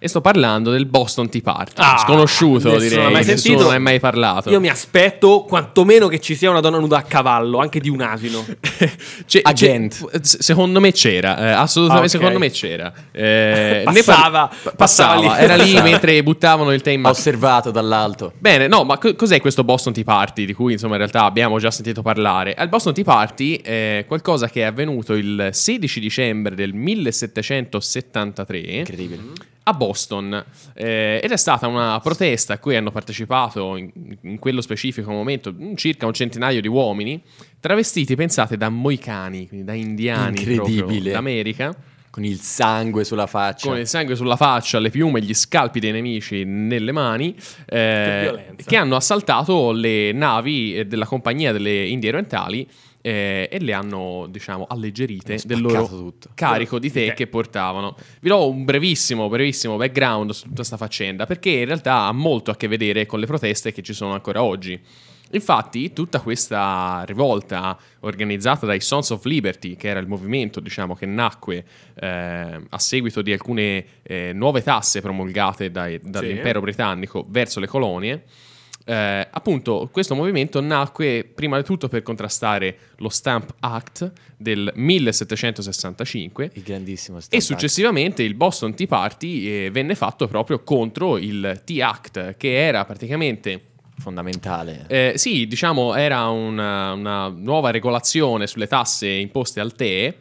[0.00, 1.72] E sto parlando del Boston Tea Party.
[1.76, 2.96] Ah, Sconosciuto, direi.
[3.02, 3.70] l'ha mai Nessuno sentito.
[3.70, 4.48] ne ha mai parlato.
[4.50, 8.00] Io mi aspetto quantomeno che ci sia una donna nuda a cavallo, anche di un
[8.02, 8.44] asino.
[9.26, 9.88] C'è- A c'è-
[10.22, 12.22] secondo me c'era, eh, assolutamente Ah, ok.
[12.24, 12.92] secondo me c'era.
[13.12, 15.26] Eh, Passava, par- passava lì.
[15.42, 15.88] era lì Passava.
[15.90, 17.08] mentre buttavano il mano.
[17.10, 18.32] osservato dall'alto.
[18.38, 21.58] Bene, no, ma co- cos'è questo Boston Tea Party di cui insomma in realtà abbiamo
[21.58, 22.54] già sentito parlare?
[22.58, 29.22] Il Boston Tea Party è qualcosa che è avvenuto il 16 dicembre del 1773 Incredibile.
[29.68, 33.90] A Boston eh, ed è stata una protesta a cui hanno partecipato in,
[34.22, 37.22] in quello specifico momento circa un centinaio di uomini
[37.60, 41.10] travestiti, pensate, da moicani, quindi da indiani proprio Incredibile.
[41.12, 41.74] d'America
[42.10, 43.68] Con il sangue sulla faccia.
[43.68, 48.68] con il sangue sulla faccia, le piume gli scalpi dei nemici nelle mani, eh, violenza.
[48.68, 52.66] che hanno assaltato le navi eh, della compagnia delle Indie Orientali
[53.00, 56.30] eh, e le hanno, diciamo, alleggerite Hanno del loro tutto.
[56.34, 57.14] carico di tè Ok.
[57.14, 57.96] che portavano.
[58.20, 62.50] Vi do un brevissimo, brevissimo background su tutta questa faccenda, perché in realtà ha molto
[62.50, 64.80] a che vedere con le proteste che ci sono ancora oggi.
[65.32, 71.04] Infatti, tutta questa rivolta organizzata dai Sons of Liberty, che era il movimento diciamo, che
[71.04, 71.64] nacque
[72.00, 72.06] eh,
[72.66, 78.24] a seguito di alcune eh, nuove tasse promulgate dai- dall'impero britannico verso le colonie,
[78.88, 86.50] eh, appunto questo movimento nacque prima di tutto per contrastare lo Stamp Act del 1765
[86.54, 91.90] Il grandissimo e successivamente il Boston Tea Party eh, venne fatto proprio contro il Tea
[91.90, 93.66] Act, che era praticamente Act.
[93.98, 94.84] Fondamentale.
[94.86, 100.14] eh, sì, diciamo, era una, una nuova regolazione sulle tasse imposte al tè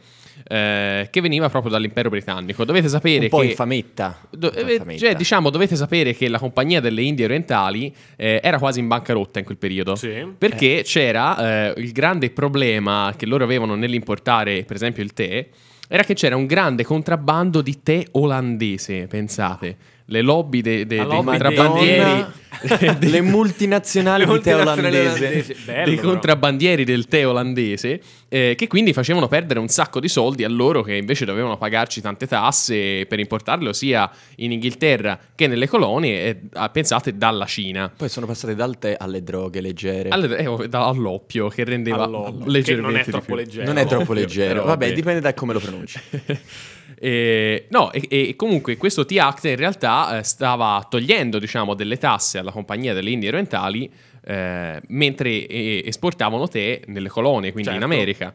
[0.47, 2.65] eh, che veniva proprio dall'impero britannico.
[2.65, 3.45] Dovete sapere un po' che.
[3.47, 4.19] infametta.
[4.29, 4.99] Do- Un po' eh, infametta.
[4.99, 9.39] cioè, diciamo, dovete sapere che la compagnia delle Indie Orientali eh, era quasi in bancarotta
[9.39, 9.95] in quel periodo.
[9.95, 10.25] Sì.
[10.37, 15.47] Perché c'era eh, il grande problema che loro avevano nell'importare, per esempio, il tè,
[15.89, 19.77] era che c'era un grande contrabbando di tè olandese, pensate.
[20.09, 22.25] Le lobby de- de- dei lobby contrabbandieri.
[22.97, 25.55] dei- le multinazionali Le di tè olandese.
[25.65, 26.09] Bello, dei però.
[26.09, 30.81] contrabbandieri del tè olandese eh, che quindi facevano perdere un sacco di soldi a loro
[30.81, 36.39] che invece dovevano pagarci tante tasse per importarlo sia in Inghilterra che nelle colonie e
[36.53, 40.07] ah, pensate dalla Cina Poi sono passate dal tè alle droghe leggere.
[40.09, 43.35] Alle- eh, all'oppio che rendeva All'oppio, leggermente che non è troppo più.
[43.35, 43.65] leggero.
[43.65, 44.63] non è troppo leggero.
[44.63, 44.93] vabbè.
[44.93, 45.99] dipende da come lo pronunci.
[46.99, 52.37] Eh, no, e, e comunque questo T-Act in realtà eh, stava togliendo, diciamo, delle tasse
[52.37, 53.91] alla compagnia delle Indie Orientali
[54.25, 57.93] eh, mentre eh, esportavano tè nelle colonie, quindi in Certo.
[57.93, 58.33] America.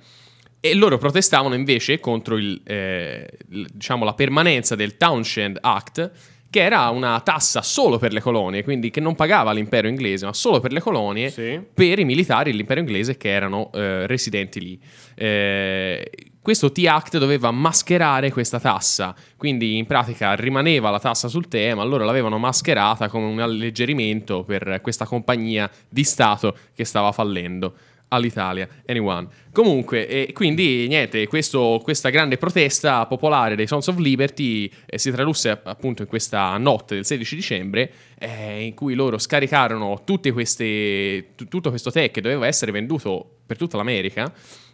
[0.61, 6.11] E loro protestavano invece contro il, eh, l- diciamo, la permanenza del Townshend Act,
[6.49, 10.35] che era una tassa solo per le colonie, quindi che non pagava l'impero inglese, ma
[10.35, 11.59] solo per le colonie, Sì.
[11.73, 14.81] per i militari dell'impero inglese che erano eh, residenti lì.
[15.17, 16.11] Eh,
[16.43, 21.85] questo T-Act doveva mascherare questa tassa, quindi in pratica rimaneva la tassa sul tè, ma
[21.85, 27.75] loro l'avevano mascherata come un alleggerimento per questa compagnia di Stato che stava fallendo
[28.09, 28.69] all'Italia.
[28.87, 29.27] Anyone.
[29.53, 35.11] Comunque, e quindi niente, questo- questa grande protesta popolare dei Sons of Liberty eh, si
[35.11, 41.29] tradusse app- appunto in questa notte del 16 dicembre, eh, in cui loro scaricarono queste,
[41.37, 44.31] tu- tutto questo tè che doveva essere venduto per tutta l'America,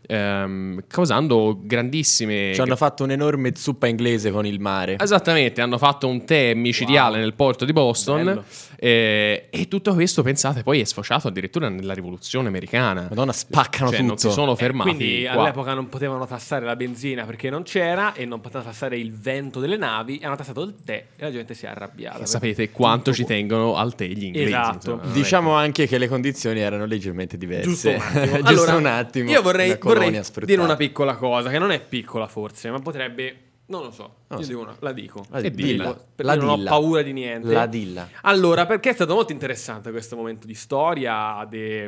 [0.08, 2.52] ehm, causando grandissime...
[2.54, 4.96] Ci hanno fatto un'enorme zuppa inglese con il mare.
[4.98, 7.20] Esattamente, hanno fatto un tè micidiale Wow.
[7.20, 8.44] nel porto di Boston Bello.
[8.80, 13.08] Eh, e tutto questo, pensate, poi è sfociato addirittura nella rivoluzione americana.
[13.08, 14.08] Madonna, spaccano Cioè, tutto.
[14.08, 14.90] non si sono fermati.
[14.90, 15.42] Eh, Quindi qua.
[15.42, 19.58] all'epoca non potevano tassare la benzina perché non c'era e non potevano tassare il vento
[19.58, 22.24] delle navi, hanno tassato il tè e la gente si è arrabbiata.
[22.24, 24.46] Sapete quanto ci tengono al tè gli inglesi.
[24.46, 24.92] Esatto.
[24.92, 27.68] insomma, Diciamo anche che le condizioni erano leggermente diverse.
[27.68, 28.26] Giusto un attimo.
[28.38, 29.30] Giusto Allora, un attimo.
[29.30, 33.36] Io vorrei, vorrei dire una piccola cosa, che non è piccola forse, ma potrebbe...
[33.70, 34.58] Non lo so, Non io so.
[34.60, 35.24] una- la dico.
[35.28, 35.66] La E dilla.
[35.66, 35.92] dilla.
[35.94, 37.52] Perché La non ho paura di niente.
[37.52, 38.08] La dilla.
[38.22, 41.86] Allora, perché è stato molto interessante questo momento di storia di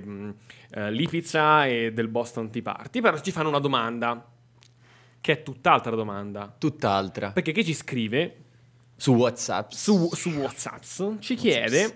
[0.90, 4.24] Lipizza e del Boston Tea Party, però ci fanno una domanda,
[5.20, 6.54] che è tutt'altra domanda.
[6.56, 7.30] Tutt'altra.
[7.32, 8.36] Perché chi ci scrive
[8.96, 9.70] Su WhatsApp.
[9.72, 10.82] su, su WhatsApp
[11.20, 11.94] ci chiede: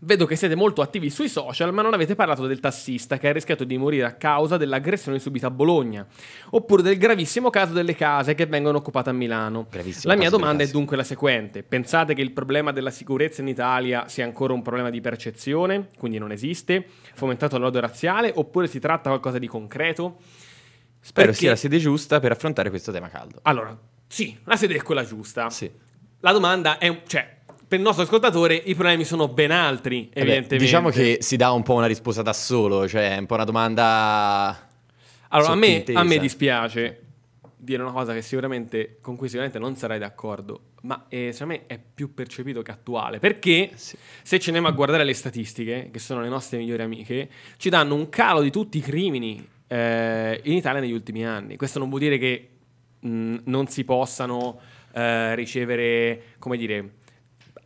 [0.00, 3.32] Vedo che siete molto attivi sui social, ma non avete parlato del tassista che ha
[3.32, 6.06] rischiato di morire a causa dell'aggressione subita a Bologna,
[6.50, 9.66] oppure del gravissimo caso delle case che vengono occupate a Milano.
[9.68, 13.48] Gravissimo La mia domanda è dunque la seguente: pensate che il problema della sicurezza in
[13.48, 18.78] Italia sia ancora un problema di percezione, quindi non esiste, fomentato dall'odio razziale, oppure si
[18.78, 20.18] tratta di qualcosa di concreto?
[21.00, 23.40] Spero Perché- sia la sede giusta per affrontare questo tema caldo.
[23.42, 23.76] Allora,
[24.06, 25.50] sì, la sede è quella giusta.
[25.50, 25.70] Sì.
[26.20, 27.37] La domanda è, cioè,
[27.68, 30.56] per il nostro ascoltatore i problemi sono ben altri, Vabbè, evidentemente.
[30.56, 33.44] diciamo che si dà un po' una risposta da solo, cioè è un po' una
[33.44, 34.68] domanda...
[35.28, 37.02] Allora, a me, a me dispiace
[37.54, 41.62] dire una cosa che sicuramente, con cui sicuramente non sarai d'accordo, ma eh, secondo me
[41.66, 43.96] è più percepito che attuale, perché Sì.
[44.22, 47.94] se ci andiamo a guardare le statistiche, che sono le nostre migliori amiche, ci danno
[47.94, 51.56] un calo di tutti i crimini eh, in Italia negli ultimi anni.
[51.56, 52.48] Questo non vuol dire che
[53.00, 54.58] mh, non si possano
[54.94, 56.92] eh, ricevere, come dire,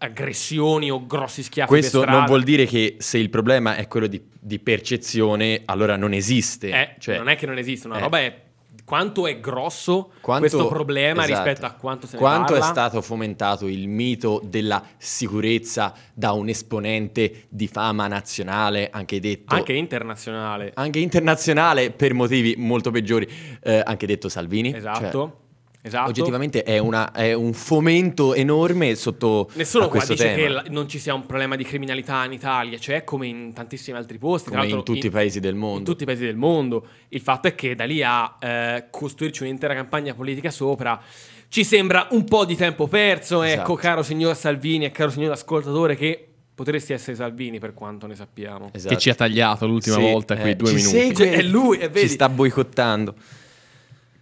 [0.03, 4.20] aggressioni o grossi schiaffi Questo non vuol dire che se il problema è quello di,
[4.38, 6.70] di percezione, allora non esiste.
[6.70, 8.00] Eh, Cioè, non è che non esiste, una eh.
[8.00, 8.40] roba è
[8.84, 11.44] quanto è grosso quanto- questo problema esatto.
[11.44, 12.66] rispetto a quanto se ne Quanto parla.
[12.66, 19.55] è stato fomentato il mito della sicurezza da un esponente di fama nazionale, anche detto...
[19.55, 20.72] anche internazionale.
[20.74, 23.28] anche internazionale per motivi molto peggiori,
[23.62, 24.74] eh, anche detto Salvini.
[24.74, 25.11] Esatto.
[25.11, 25.41] Cioè,
[25.82, 26.08] esatto.
[26.10, 30.48] Oggettivamente è, una- è un fomento enorme sotto Nessuno a qua questo dice tema, che
[30.48, 34.18] la- non ci sia un problema di criminalità in Italia, cioè come in tantissimi altri
[34.18, 35.78] posti, tra come in tutti i paesi del mondo.
[35.78, 36.86] in tutti i paesi del mondo.
[37.08, 41.00] Il fatto è che da lì a eh, costruirci un'intera campagna politica sopra
[41.48, 43.42] ci sembra un po' di tempo perso.
[43.42, 43.60] Esatto.
[43.60, 48.14] Ecco, caro signor Salvini e caro signor ascoltatore, che potresti essere Salvini per quanto ne
[48.14, 48.70] sappiamo.
[48.72, 48.94] Esatto.
[48.94, 50.96] Che ci ha tagliato l'ultima Sì, volta quei eh, due ci minuti.
[50.96, 52.06] segue, Cioè, è lui, e vedi.
[52.06, 53.14] Ci sta boicottando.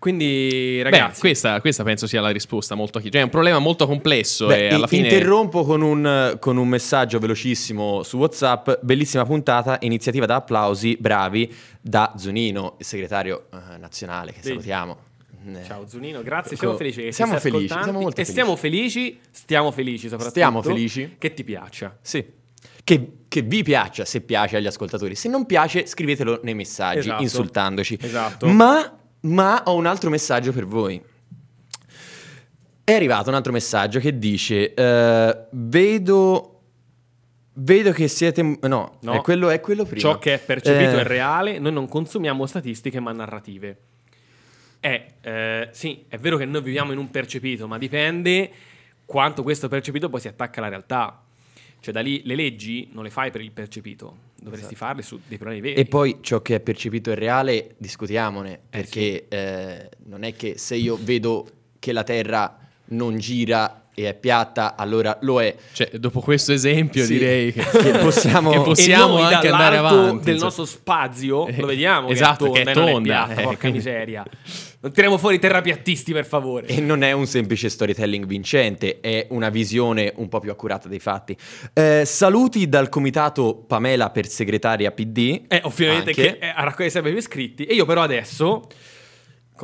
[0.01, 3.13] Quindi, Beh, ragazzi, questa, questa penso sia la risposta molto chiara.
[3.13, 5.09] Cioè, è un problema molto complesso Beh, e alla fine...
[5.09, 8.71] Interrompo con un, con un messaggio velocissimo su WhatsApp.
[8.81, 14.49] Bellissima puntata, iniziativa da applausi, bravi, da Zunino, il segretario eh, nazionale, che Vedi.
[14.49, 14.99] salutiamo.
[15.47, 16.53] Eh, Ciao Zunino, grazie.
[16.53, 18.31] Ecco, Siamo felici che siamo felici, ascoltando siamo molto e felici.
[18.33, 20.31] stiamo felici, stiamo felici soprattutto.
[20.31, 21.15] Stiamo felici.
[21.19, 21.95] Che ti piaccia.
[22.01, 22.25] Sì.
[22.83, 25.15] Che, che vi piaccia, se piace agli ascoltatori.
[25.15, 27.23] Se non piace, scrivetelo nei messaggi, Esatto.
[27.23, 27.99] insultandoci.
[28.01, 28.47] Esatto.
[28.49, 31.01] Ma, ma ho un altro messaggio per voi.
[32.83, 36.61] È arrivato un altro messaggio che dice: eh, Vedo.
[37.53, 38.43] Vedo che siete.
[38.43, 39.13] No, No.
[39.13, 40.01] È, quello, è quello prima.
[40.01, 43.77] Ciò che è percepito Eh, è reale, noi non consumiamo statistiche ma narrative.
[44.81, 48.51] È, eh, sì, è vero che noi viviamo in un percepito, ma dipende
[49.05, 51.23] quanto questo percepito poi si attacca alla realtà.
[51.81, 55.39] Cioè da lì le leggi non le fai per il percepito, dovresti farle su dei
[55.39, 55.81] problemi veri.
[55.81, 55.89] Esatto.
[55.89, 60.59] E poi ciò che è percepito è reale, discutiamone, Eh, perché eh, non è che
[60.59, 65.55] se io vedo che la Terra non gira e è piatta, allora lo è.
[65.73, 69.77] Cioè, dopo questo esempio Sì, direi che, che possiamo- che E possiamo noi anche andare
[69.77, 70.25] avanti.
[70.25, 73.23] del nostro spazio Eh, lo vediamo esatto, che che è è tonda, e non tonda,
[73.23, 74.25] è piatta, eh, porca quindi- miseria.
[74.83, 76.67] Non tiriamo fuori i terrapiattisti per favore.
[76.69, 81.01] E non è un semplice storytelling vincente, è una visione un po' più accurata dei
[81.01, 81.37] fatti.
[81.75, 85.43] Eh, saluti dal comitato Pamela per segretaria PD.
[85.49, 86.39] Eh, ovviamente Anche.
[86.39, 87.65] che eh, a raccogliere sempre più iscritti.
[87.67, 88.67] E io però adesso...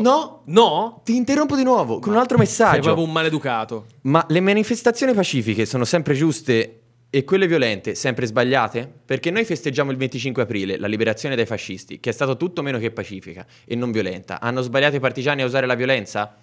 [0.02, 1.00] No, No?
[1.04, 2.80] ti interrompo di nuovo con un altro Sei messaggio.
[2.82, 3.86] proprio un maleducato.
[4.02, 8.90] Ma le manifestazioni pacifiche sono sempre giuste E quelle violente, sempre sbagliate?
[9.06, 12.78] Perché noi festeggiamo il 25 aprile, la liberazione dai fascisti, che è stato tutto meno
[12.78, 14.40] che pacifica e non violenta.
[14.40, 16.34] Hanno sbagliato i partigiani a usare la violenza?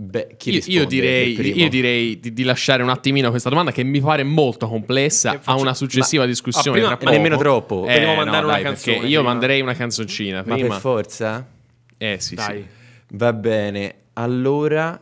[0.00, 3.82] Beh, chi Io, io direi, io direi di, di lasciare un attimino questa domanda che
[3.82, 5.32] mi pare molto complessa.
[5.32, 6.78] Eh, faccio- a una successiva ma- discussione.
[6.84, 7.84] ah, prima- ma nemmeno troppo.
[7.88, 10.68] Eh, Vogliamo no, mandare una dai, canzone Io manderei una canzoncina Ma prima.
[10.68, 11.46] per forza?
[11.98, 12.62] Eh sì, Dai.
[12.62, 12.68] sì.
[13.16, 15.00] Va bene, allora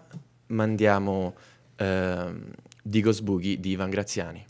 [0.49, 1.35] mandiamo
[1.77, 2.51] ehm,
[2.83, 4.45] Digos Boogie di Ivan Graziani.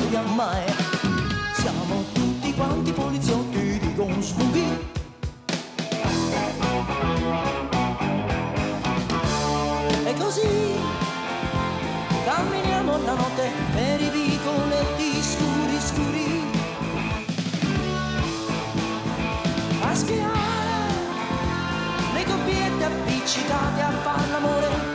[0.00, 0.64] Sbaglia mai.
[1.54, 4.88] Siamo tutti quanti poliziotti di Cosmoghi
[10.04, 10.48] E così
[12.24, 16.44] Camminiamo la notte per i vicoletti scuri scuri.
[19.82, 20.38] A spiare
[22.14, 24.89] le coppiette appiccicate a far l'amore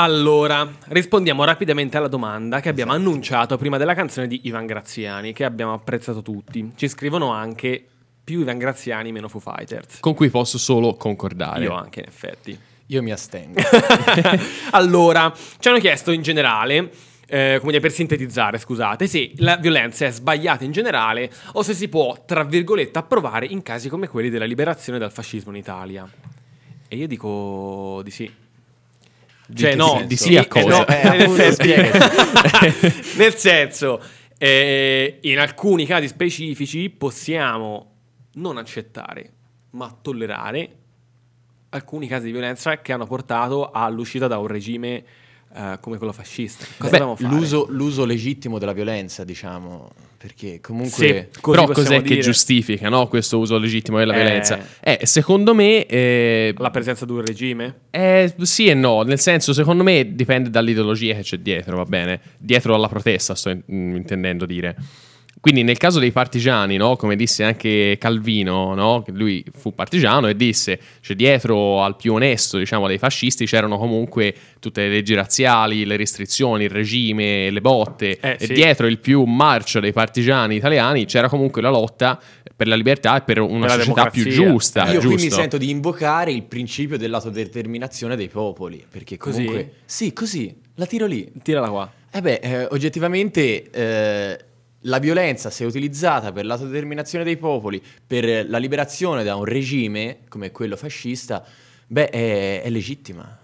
[0.00, 5.44] Allora, rispondiamo rapidamente alla domanda che abbiamo annunciato prima della canzone di Ivan Graziani, che
[5.44, 6.70] abbiamo apprezzato tutti.
[6.76, 7.84] Ci scrivono anche
[8.22, 9.98] più Ivan Graziani, meno Foo Fighters.
[9.98, 11.64] Con cui posso solo concordare.
[11.64, 12.56] Io anche, in effetti.
[12.86, 13.60] Io mi astengo.
[14.70, 16.92] allora, ci hanno chiesto in generale,
[17.26, 21.74] eh, come dire, per sintetizzare, scusate, se la violenza è sbagliata in generale o se
[21.74, 26.08] si può, tra virgolette, approvare in casi come quelli della liberazione dal fascismo in Italia.
[26.86, 28.46] E io dico di sì.
[29.54, 30.84] Cioè, no, di sì a cosa?
[30.84, 34.02] Eh, nel appunto, senso- nel senso,
[34.36, 37.92] eh, in alcuni casi specifici possiamo
[38.34, 39.32] non accettare,
[39.70, 40.76] ma tollerare
[41.70, 45.04] alcuni casi di violenza che hanno portato all'uscita da un regime
[45.54, 46.64] eh, come quello fascista.
[46.76, 51.28] Cosa Beh, l'uso, l'uso legittimo della violenza, diciamo, perché Sì, comunque...
[51.40, 52.20] così Però cos'è che dire.
[52.20, 54.22] giustifica no, questo uso legittimo della Eh.
[54.22, 54.58] violenza?
[54.80, 55.86] Eh, secondo me...
[55.86, 57.74] eh, La presenza di un regime?
[57.90, 62.20] Eh, sì e no, nel senso, secondo me dipende dall'ideologia che c'è dietro, va bene?
[62.38, 64.76] Dietro alla protesta, sto in- intendendo dire.
[65.40, 70.26] Quindi nel caso dei partigiani, no, come disse anche Calvino, no, che lui fu partigiano
[70.26, 75.14] e disse, cioè dietro al più onesto, diciamo, dei fascisti c'erano comunque tutte le leggi
[75.14, 78.52] razziali, le restrizioni, il regime, le botte, Eh, e sì.
[78.52, 82.20] dietro il più marcio dei partigiani italiani c'era comunque la lotta
[82.56, 85.36] per la libertà e per una Per società più giusta, Io qui mi giusto?
[85.36, 89.36] sento di invocare il principio dell'autodeterminazione dei popoli, perché Così?
[89.44, 89.72] comunque...
[89.84, 91.30] Sì, così, la tiro lì.
[91.42, 91.92] Tirala qua.
[92.10, 94.38] Eh beh, eh, oggettivamente eh,
[94.82, 100.50] la violenza, se utilizzata per l'autodeterminazione dei popoli, per la liberazione da un regime come
[100.50, 101.44] quello fascista,
[101.86, 103.37] beh, è, è legittima.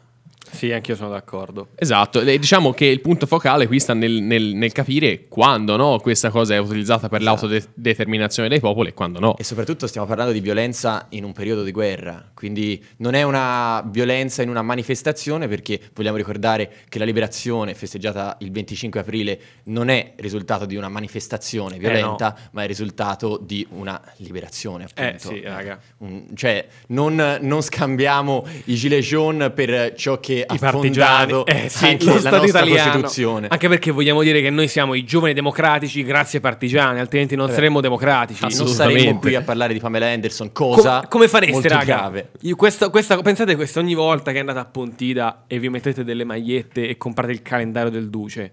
[0.50, 1.68] Sì, anch'io sono d'accordo.
[1.74, 5.98] Esatto, e diciamo che il punto focale qui sta nel, nel- nel capire quando no,
[5.98, 9.36] questa cosa è utilizzata per l'autodeterminazione dei popoli e quando no.
[9.36, 13.82] E soprattutto stiamo parlando di violenza in un periodo di guerra, quindi non è una
[13.86, 19.88] violenza in una manifestazione perché vogliamo ricordare che la liberazione festeggiata il 25 aprile non
[19.88, 24.86] è risultato di una manifestazione violenta, ma è risultato di una liberazione.
[24.94, 25.28] Eh, Appunto.
[25.28, 25.80] sì, raga.
[25.98, 31.46] Un- cioè, non, non scambiamo i gilet jaune per ciò che ha I partigiani, fondato
[31.46, 32.90] eh sì, anche lo la Stato nostra italiano.
[32.90, 33.46] Costituzione.
[33.48, 37.50] Anche perché vogliamo dire che noi siamo i giovani democratici grazie ai partigiani, altrimenti non
[37.50, 38.42] Eh, saremmo democratici.
[38.56, 41.84] non saremo qui a parlare di Pamela Anderson, cosa Com- come fareste, raga?
[41.84, 42.30] grave.
[42.42, 46.24] Io questa, questa- pensate questo ogni volta che andate a Pontida e vi mettete delle
[46.24, 48.52] magliette e comprate il calendario del Duce.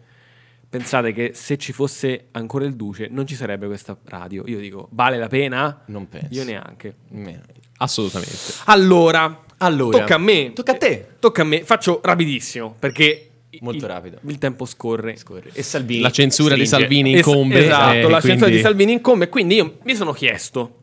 [0.69, 4.43] Pensate che se ci fosse ancora il Duce non ci sarebbe questa radio.
[4.45, 5.81] Io dico, vale la pena?
[5.87, 6.27] Non penso.
[6.31, 6.95] Io neanche.
[7.09, 7.41] Nemmeno.
[7.77, 8.35] Assolutamente.
[8.65, 10.51] Allora, Allora, tocca a me.
[10.53, 11.07] Tocca a te.
[11.19, 11.63] Tocca a me.
[11.63, 14.19] Faccio rapidissimo perché Molto il- rapido.
[14.27, 15.15] Il tempo scorre.
[15.17, 15.49] Scorre.
[15.53, 16.01] E Salvini.
[16.01, 16.85] La censura di stringe.
[16.87, 17.63] Salvini Es- incombe.
[17.65, 19.29] esatto, eh, la censura quindi- di Salvini incombe.
[19.29, 20.75] Quindi io mi sono chiesto,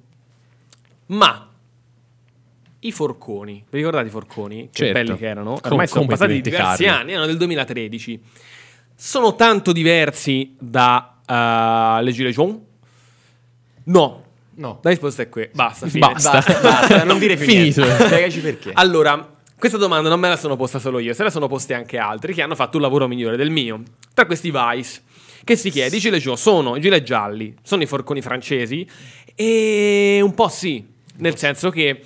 [1.06, 1.44] ma
[2.80, 4.68] i forconi, vi ricordate i forconi?
[4.70, 4.92] Che Certo.
[4.92, 5.58] belli che erano?
[5.60, 8.22] Com- Ormai sono come passati diversi anni, erano del 2013.
[8.94, 12.58] Sono tanto diversi da uh, Le Gilets Jaunes?
[13.84, 14.24] No.
[14.59, 14.80] No.
[14.82, 15.48] La risposta è qui.
[15.52, 16.06] Basta, fine.
[16.12, 16.30] Basta.
[16.32, 17.82] Basta, basta, non dire più Finito.
[17.84, 18.04] niente.
[18.06, 18.70] Spiegaci perché.
[18.74, 21.96] Allora, questa domanda non me la sono posta solo io, se la sono poste anche
[21.98, 23.82] altri che hanno fatto un lavoro migliore del mio.
[24.14, 25.02] Tra questi Vice,
[25.44, 28.86] che si chiede, i gilet sono i gilet gialli, sono i forconi francesi
[29.34, 30.84] e un po' sì,
[31.18, 32.00] nel senso che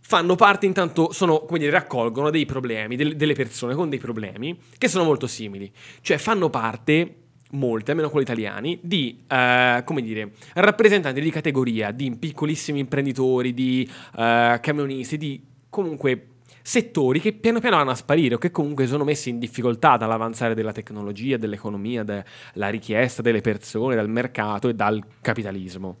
[0.00, 4.56] fanno parte intanto, sono, come dire, raccolgono dei problemi, del- delle persone con dei problemi
[4.78, 5.72] che sono molto simili.
[6.02, 7.14] Cioè fanno parte,
[7.52, 13.88] molte, almeno quelli italiani, di, eh, come dire, rappresentanti di categoria, di piccolissimi imprenditori, di
[14.16, 16.26] eh, camionisti, di comunque
[16.62, 20.54] settori che piano piano vanno a sparire o che comunque sono messi in difficoltà dall'avanzare
[20.54, 25.96] della tecnologia, dell'economia, dalla richiesta delle persone, dal mercato e dal capitalismo.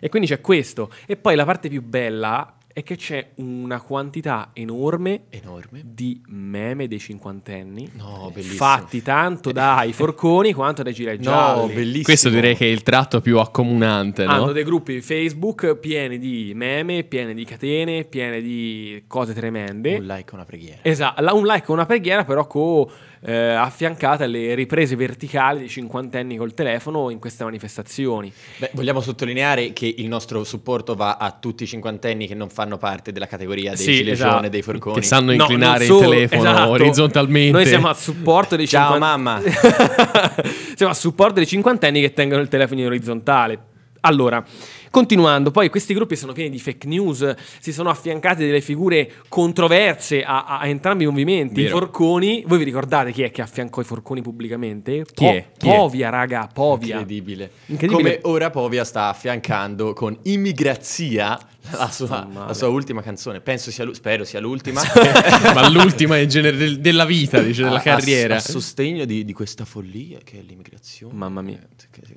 [0.00, 0.90] E quindi c'è questo.
[1.06, 5.82] E poi la parte più bella è che c'è una quantità enorme Enorme.
[5.84, 7.90] di meme dei cinquantenni.
[7.96, 8.56] No, bellissimo.
[8.56, 11.72] Fatti tanto dai forconi quanto dai gilet No, gialli.
[11.74, 12.02] bellissimo.
[12.04, 14.30] Questo direi che è il tratto più accomunante, no?
[14.32, 19.96] Hanno dei gruppi Facebook pieni di meme, pieni di catene, pieni di cose tremende.
[19.96, 20.78] Un like e una preghiera.
[20.82, 22.90] Esatto, un like e una preghiera però co,
[23.24, 28.32] eh, affiancate alle riprese verticali dei cinquantenni col telefono in queste manifestazioni.
[28.58, 32.78] Beh, vogliamo sottolineare che il nostro supporto va a tutti i cinquantenni che non fanno
[32.78, 34.44] parte della categoria dei Sì, gilet esatto.
[34.46, 34.96] e dei forconi.
[34.96, 36.70] Che sanno No, inclinare non il solo- telefono esatto.
[36.70, 37.52] orizzontalmente.
[37.52, 39.40] Noi siamo a supporto dei Ciao, 50 mamma.
[40.74, 43.58] siamo a supporto dei cinquantenni che tengono il telefono in orizzontale.
[44.00, 44.44] Allora,
[44.92, 50.22] Continuando, poi questi gruppi sono pieni di fake news, si sono affiancate delle figure controverse
[50.22, 51.60] a, a- a entrambi i movimenti.
[51.60, 51.78] I Vero.
[51.78, 55.04] Forconi, voi vi ricordate chi è che affiancò i Forconi pubblicamente?
[55.14, 55.46] Chi è?
[55.56, 55.74] Chi è?
[55.76, 56.98] Povia, raga, Povia.
[56.98, 57.50] Incredibile.
[57.66, 58.18] Incredibile.
[58.20, 61.38] Come ora Povia sta affiancando con Immigrazia
[61.70, 63.40] la sua, la sua ultima canzone.
[63.40, 64.82] Penso sia, spero sia l'ultima.
[65.54, 68.36] Ma l'ultima in genere del- della vita, dice, della A- a- carriera.
[68.36, 71.14] A, sostegno di, di questa follia che è l'immigrazione.
[71.14, 71.58] Mamma mia.
[71.90, 72.16] Che- che-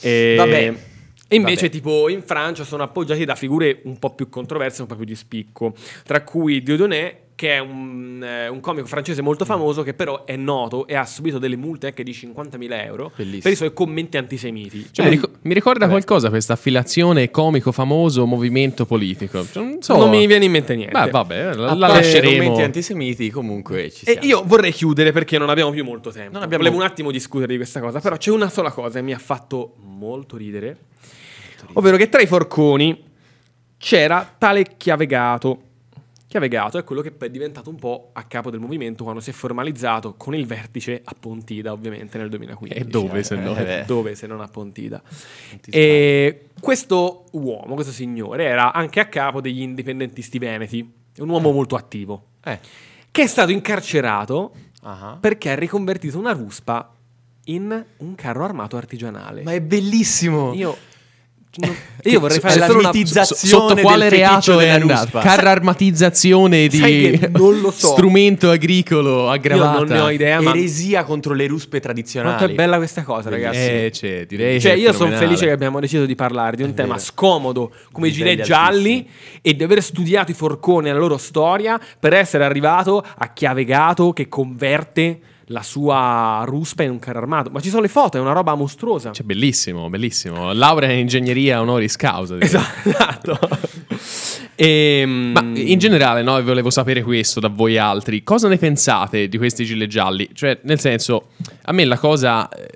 [0.00, 0.34] E...
[0.36, 0.74] Vabbè.
[1.32, 1.70] E invece, Vabbè.
[1.70, 5.14] tipo, in Francia sono appoggiati da figure un po' più controverse, un po' più di
[5.14, 5.74] spicco,
[6.04, 10.36] tra cui Dieudonné, che è un, eh, un comico francese molto famoso, che però è
[10.36, 13.40] noto e ha subito delle multe anche di 50.000 euro Bellissimo.
[13.42, 14.86] per i suoi commenti antisemiti.
[14.92, 19.44] Cioè, mi, ric- mi ricorda qualcosa questa affiliazione comico famoso movimento politico.
[19.44, 19.96] Cioè, non so.
[19.96, 20.96] non mi viene in mente niente.
[20.96, 22.36] Beh, vabbè, la, la lasceremo.
[22.42, 24.26] commenti antisemiti, comunque ci E siamo.
[24.26, 26.32] io vorrei chiudere perché non abbiamo più molto tempo.
[26.34, 29.04] Non abbiamo- Volevo un attimo discutere di questa cosa, però c'è una sola cosa che
[29.04, 30.76] mi ha fatto molto ridere,
[31.74, 33.10] ovvero che tra i forconi
[33.76, 35.62] c'era tale Chiavegato.
[36.26, 39.28] Chiavegato è quello che poi è diventato un po' a capo del movimento quando si
[39.28, 42.80] è formalizzato con il vertice a Pontida, ovviamente nel 2015.
[42.80, 43.54] E dove se no?
[43.54, 43.84] Eh, beh.
[43.84, 45.02] Dove se non a Pontida?
[45.60, 51.52] ti E questo uomo, questo signore, era anche a capo degli indipendentisti veneti, un uomo
[51.52, 52.58] molto attivo, Eh.
[53.10, 54.54] che è stato incarcerato
[54.84, 55.18] Ah.
[55.20, 56.94] perché ha riconvertito una ruspa
[57.46, 59.42] in un carro armato artigianale.
[59.42, 60.54] Ma è bellissimo.
[60.54, 60.76] Io,
[62.04, 65.02] io vorrei fare la mitizzazione So- sotto quale reato è andato?
[65.02, 65.20] ruspa.
[65.20, 67.20] Cararmatizzazione di
[67.70, 67.70] so.
[67.70, 69.72] strumento agricolo aggravata.
[69.72, 72.36] Io non ne ho idea, ma Eresia contro le ruspe tradizionali.
[72.36, 73.58] quanto è bella questa cosa, ragazzi.
[73.58, 76.74] Eh, cioè, direi Cioè, io sono felice che abbiamo deciso di parlare di un È
[76.74, 77.04] tema vero.
[77.04, 79.06] scomodo come i gilet gialli
[79.42, 84.12] e di aver studiato i forconi e la loro storia per essere arrivato a Chiavegato
[84.12, 87.50] che converte la sua ruspa in un carro armato.
[87.50, 89.12] Ma ci sono le foto, è una roba mostruosa.
[89.12, 90.52] Cioè, bellissimo, bellissimo.
[90.52, 92.36] Laurea in ingegneria honoris causa.
[92.40, 93.38] esatto.
[94.54, 98.22] Ehm, Ma in generale, no, volevo sapere questo da voi altri.
[98.22, 100.28] Cosa ne pensate di questi gilet gialli?
[100.32, 101.28] Cioè, nel senso,
[101.62, 102.68] a me la cosa eh,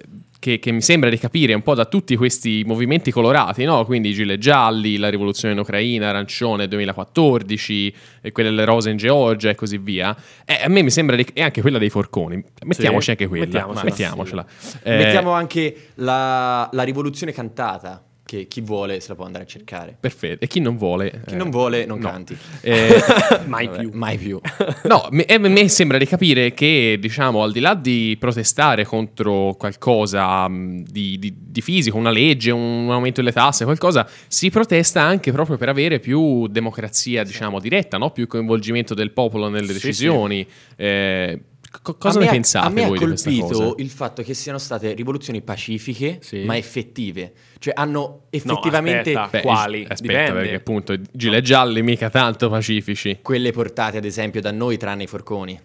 [0.46, 3.84] che, che mi sembra di capire un po' da tutti questi movimenti colorati, no?
[3.84, 8.96] Quindi i gilet gialli, la rivoluzione in Ucraina, arancione 2014, e quelle delle rose in
[8.96, 10.16] Georgia e così via.
[10.44, 12.40] eh, a me mi sembra di, e anche quella dei forconi.
[12.64, 13.44] Mettiamoci anche quella.
[13.44, 13.84] mettiamocela.
[13.84, 14.46] Mettiamocela.
[14.84, 19.46] Eh, Mettiamo anche la, la rivoluzione cantata, che chi vuole se la può andare a
[19.46, 19.96] cercare.
[19.98, 20.44] Perfetto.
[20.44, 21.22] E chi non vuole?
[21.26, 22.10] Chi eh, non vuole non no.
[22.10, 22.36] canti.
[22.60, 23.00] Eh,
[23.46, 23.90] mai Vabbè, più.
[23.94, 24.40] Mai più.
[24.86, 28.84] No, me- e a me sembra di capire che, diciamo, al di là di protestare
[28.84, 35.00] contro qualcosa di, di- di fisico, una legge, un aumento delle tasse, qualcosa, si protesta
[35.00, 38.10] anche proprio per avere più democrazia, diciamo, diretta, no?
[38.10, 40.46] più coinvolgimento del popolo nelle decisioni.
[40.76, 41.40] Eh,
[41.82, 43.40] co- cosa A ne me ha- pensate A me voi ha di questa cosa?
[43.52, 46.44] colpito il fatto che siano state rivoluzioni pacifiche, Sì.
[46.44, 47.32] ma effettive.
[47.58, 49.28] Cioè hanno No, effettivamente aspetta.
[49.30, 49.80] Beh, quali?
[49.88, 50.32] Aspetta, Dipende.
[50.40, 53.18] perché appunto i gilet gialli mica tanto pacifici.
[53.22, 55.60] quelle portate ad esempio da noi tranne i forconi.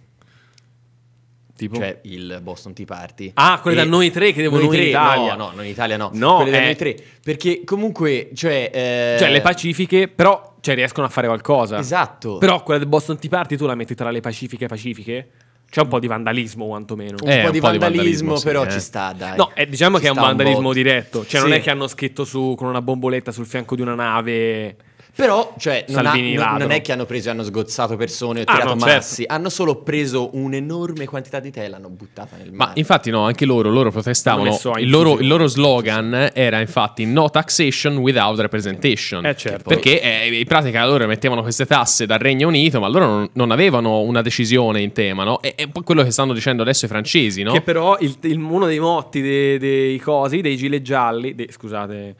[1.55, 1.75] Tipo?
[1.75, 3.31] Cioè il Boston Tea Party.
[3.35, 5.35] Ah, quelle da noi tre che devono Noi in Italia.
[5.35, 6.09] No, no, non in Italia no.
[6.13, 6.63] No, quelle da eh.
[6.65, 6.97] noi tre.
[7.23, 8.71] Perché comunque, cioè...
[8.73, 11.77] eh, Cioè, le pacifiche, però cioè, riescono a fare qualcosa.
[11.77, 12.39] Esatto.
[12.39, 15.29] Però quella del Boston Tea Party tu la metti tra le pacifiche pacifiche?
[15.71, 17.15] C'è un po' di vandalismo, quantomeno.
[17.21, 18.71] un Eh, po' un di po' di vandalismo, vandalismo, sì, però eh.
[18.71, 19.37] ci sta, dai.
[19.37, 20.73] No, eh, diciamo Ci che è un vandalismo botto.
[20.73, 21.25] diretto.
[21.25, 21.55] Cioè, non Sì.
[21.55, 24.75] è che hanno scritto su, con una bomboletta sul fianco di una nave.
[25.13, 28.43] Però, cioè, non, ha- non- non è che hanno preso e hanno sgozzato persone o
[28.47, 28.95] Ah, tirato no, certo.
[28.95, 29.23] massi.
[29.27, 32.71] Hanno solo preso un'enorme quantità di tela e l'hanno buttata nel mare.
[32.71, 34.57] Ma infatti no, anche loro, loro protestavano.
[34.77, 39.25] Il loro, il loro slogan era infatti no taxation without representation.
[39.25, 39.67] Eh, certo.
[39.69, 43.51] Perché eh, in pratica loro mettevano queste tasse dal Regno Unito, ma loro non, non
[43.51, 45.41] avevano una decisione in tema, no?
[45.41, 47.51] E- È un po' quello che stanno dicendo adesso i francesi, no?
[47.51, 52.15] Che però il- il- uno dei motti dei, dei cosi, dei gilet gialli, dei- scusate,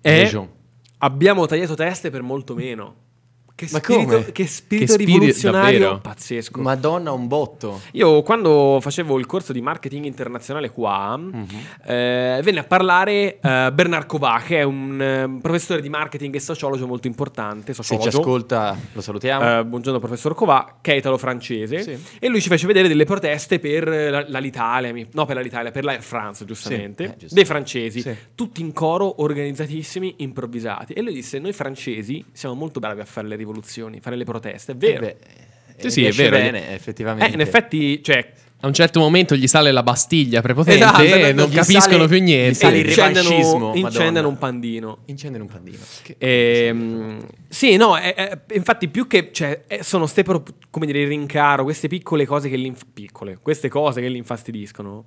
[0.00, 0.30] è.
[1.04, 3.03] Abbiamo tagliato teste per molto meno.
[3.66, 4.32] Che Ma spirito, come?
[4.32, 6.00] che spirito Che spirito, rivoluzionario davvero?
[6.00, 6.60] pazzesco.
[6.60, 7.80] Madonna, un botto.
[7.92, 11.46] Io quando facevo il corso di marketing internazionale qua, Mhm.
[11.86, 16.40] eh, venne a parlare eh, Bernard Kovac, che è un eh, professore di marketing e
[16.40, 17.72] sociologo molto importante.
[17.74, 19.58] Se ci ascolta, lo salutiamo.
[19.60, 21.98] Eh, buongiorno professor Kovac, che è italo-francese, Sì.
[22.18, 23.86] e lui ci fece vedere delle proteste per
[24.28, 27.34] la- l'Italia, no per l'Italia, per l'Air France giustamente, Sì, eh, giusto.
[27.34, 28.14] dei francesi, Sì.
[28.34, 30.92] tutti in coro, organizzatissimi, improvvisati.
[30.92, 34.72] E lui disse, noi francesi siamo molto bravi a fare le rivoluzioni, fare le proteste,
[34.72, 35.06] è vero.
[35.06, 35.16] Eh
[35.76, 36.36] beh, Sì, sì, è vero.
[36.36, 37.30] bene, effettivamente.
[37.30, 41.32] Eh, in effetti, cioè, A un certo momento gli sale la Bastiglia prepotente Esatto, e
[41.34, 42.54] non gli capiscono sale- più gli niente.
[42.54, 44.98] sale il incendiano, incendiano un pandino.
[45.04, 45.76] Incendiano un pandino.
[46.02, 50.86] Che- Ehm, sì, no, è- è- infatti più che cioè, eh, sono ste pro- come
[50.86, 55.04] dire il rincaro, queste piccole cose che li piccole, queste cose che li infastidiscono.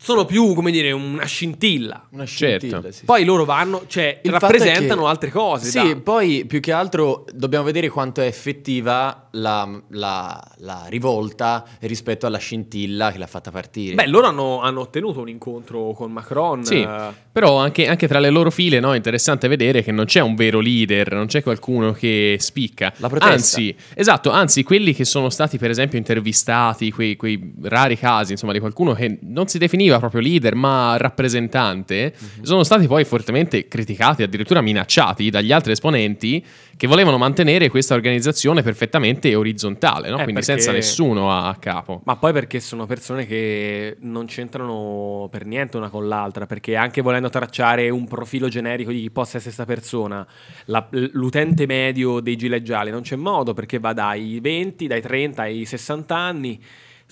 [0.00, 2.06] Sono più, come dire, una scintilla.
[2.12, 2.66] Una Certo.
[2.66, 3.04] scintilla, sì.
[3.04, 5.68] Poi loro vanno, cioè, Il rappresentano che- altre cose.
[5.70, 11.64] Sì, da- poi più che altro dobbiamo vedere quanto è effettiva la, la- la rivolta
[11.80, 13.94] rispetto alla scintilla che l'ha fatta partire.
[13.94, 16.64] Beh, loro hanno, hanno ottenuto un incontro con Macron.
[16.64, 20.04] Sì, eh, però anche, anche tra le loro file no, è interessante vedere che non
[20.06, 22.92] c'è un vero leader, non c'è qualcuno che spicca.
[22.98, 23.32] La protesta.
[23.34, 28.52] Anzi, esatto, anzi quelli che sono stati per esempio intervistati, quei, quei rari casi insomma
[28.52, 29.58] di qualcuno che non si
[29.88, 32.42] definiva proprio leader ma rappresentante, Mhm.
[32.44, 36.44] sono stati poi fortemente criticati, addirittura minacciati dagli altri esponenti
[36.76, 40.18] che volevano mantenere questa organizzazione perfettamente orizzontale, no?
[40.18, 42.02] Eh, quindi perché- senza nessuno a, a capo.
[42.04, 47.00] Ma poi perché sono persone che non c'entrano per niente una con l'altra, perché anche
[47.02, 50.26] volendo tracciare un profilo generico di chi possa essere questa persona,
[50.66, 55.42] la- l'utente medio dei gilet gialli non c'è modo perché va dai 20, dai 30
[55.42, 56.60] ai 60 anni.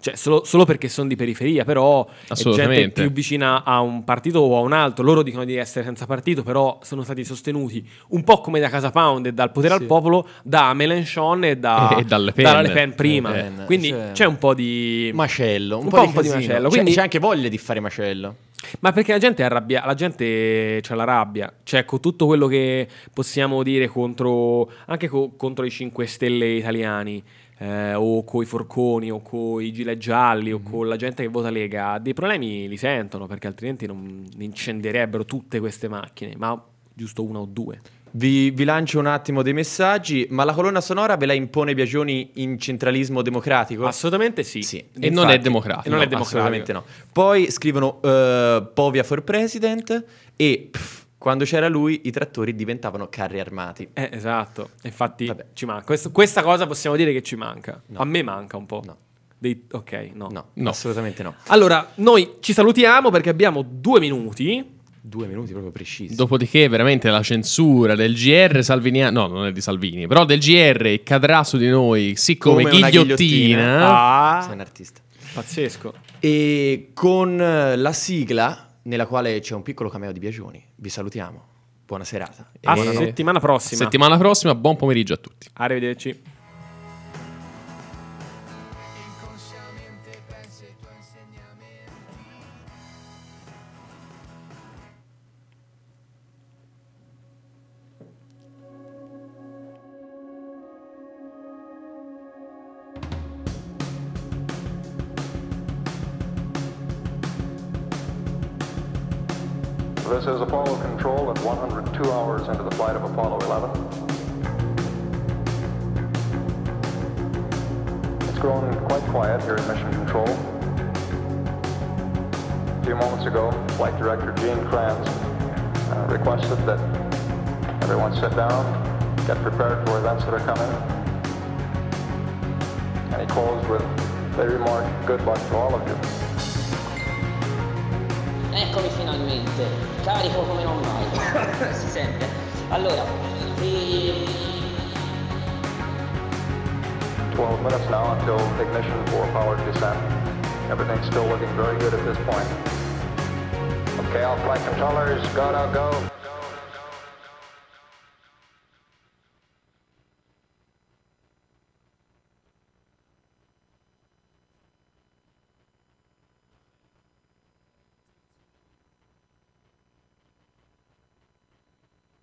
[0.07, 4.39] Cioè, solo, solo perché sono di periferia, però è gente più vicina a un partito
[4.39, 5.03] o a un altro.
[5.05, 8.93] Loro dicono di essere senza partito, però sono stati sostenuti un po' come da Casa
[8.93, 9.81] Pound e dal potere Sì.
[9.81, 12.45] al popolo da Mélenchon e da E da Le Pen.
[12.45, 13.31] dalla Le Pen prima.
[13.33, 16.13] Le Pen, Quindi cioè- c'è un po' di macello, un, un po', po', di un
[16.15, 18.35] po' di macello, C'è- quindi- c'è anche voglia di fare macello.
[18.81, 22.47] Ma perché la gente è arrabbiata, la gente c'ha la rabbia, cioè con tutto quello
[22.47, 27.23] che possiamo dire contro, anche co- contro i 5 Stelle italiani,
[27.59, 31.99] eh, o coi forconi, o coi gilet gialli, o con la gente che vota Lega,
[31.99, 37.47] dei problemi li sentono, perché altrimenti non incendierebbero tutte queste macchine, ma giusto una o
[37.47, 37.81] due.
[38.09, 42.31] Vi, vi lancio un attimo dei messaggi, ma la colonna sonora ve la impone Biagioni
[42.35, 43.85] in centralismo democratico?
[43.85, 44.63] Assolutamente sì.
[44.63, 44.83] Sì.
[44.99, 45.89] E non è democratico.
[45.89, 46.47] E non è No, democratico.
[46.47, 46.85] Assolutamente no.
[47.13, 50.05] Poi scrivono eh, Povia for President
[50.35, 53.89] e pff, quando c'era lui i trattori diventavano carri armati.
[53.95, 55.47] Eh, esatto, infatti Vabbè.
[55.55, 55.83] ci manca.
[55.85, 57.83] Questo- questa cosa possiamo dire che ci manca.
[57.87, 57.99] No.
[57.99, 58.81] A me manca un po'.
[58.87, 58.97] No.
[59.37, 60.29] Dei- ok, no.
[60.31, 60.69] No, No.
[60.71, 61.35] assolutamente no.
[61.49, 64.65] Allora, noi ci salutiamo perché abbiamo due minuti.
[65.01, 66.15] Due minuti proprio precisi.
[66.15, 71.03] Dopodiché, veramente la censura del GR Salviniano, no, non è di Salvini, però del GR
[71.03, 74.37] cadrà su di noi, sì come, una ghigliottina.
[74.37, 75.01] Ah, Sei un artista.
[75.35, 75.93] pazzesco.
[76.21, 81.55] E con la sigla, nella quale c'è un piccolo cameo di Biagioni, vi salutiamo.
[81.85, 82.51] Buona serata.
[82.59, 82.93] E A notte.
[82.95, 83.83] settimana prossima.
[83.83, 85.49] Settimana prossima, buon pomeriggio a tutti.
[85.55, 86.23] Arrivederci.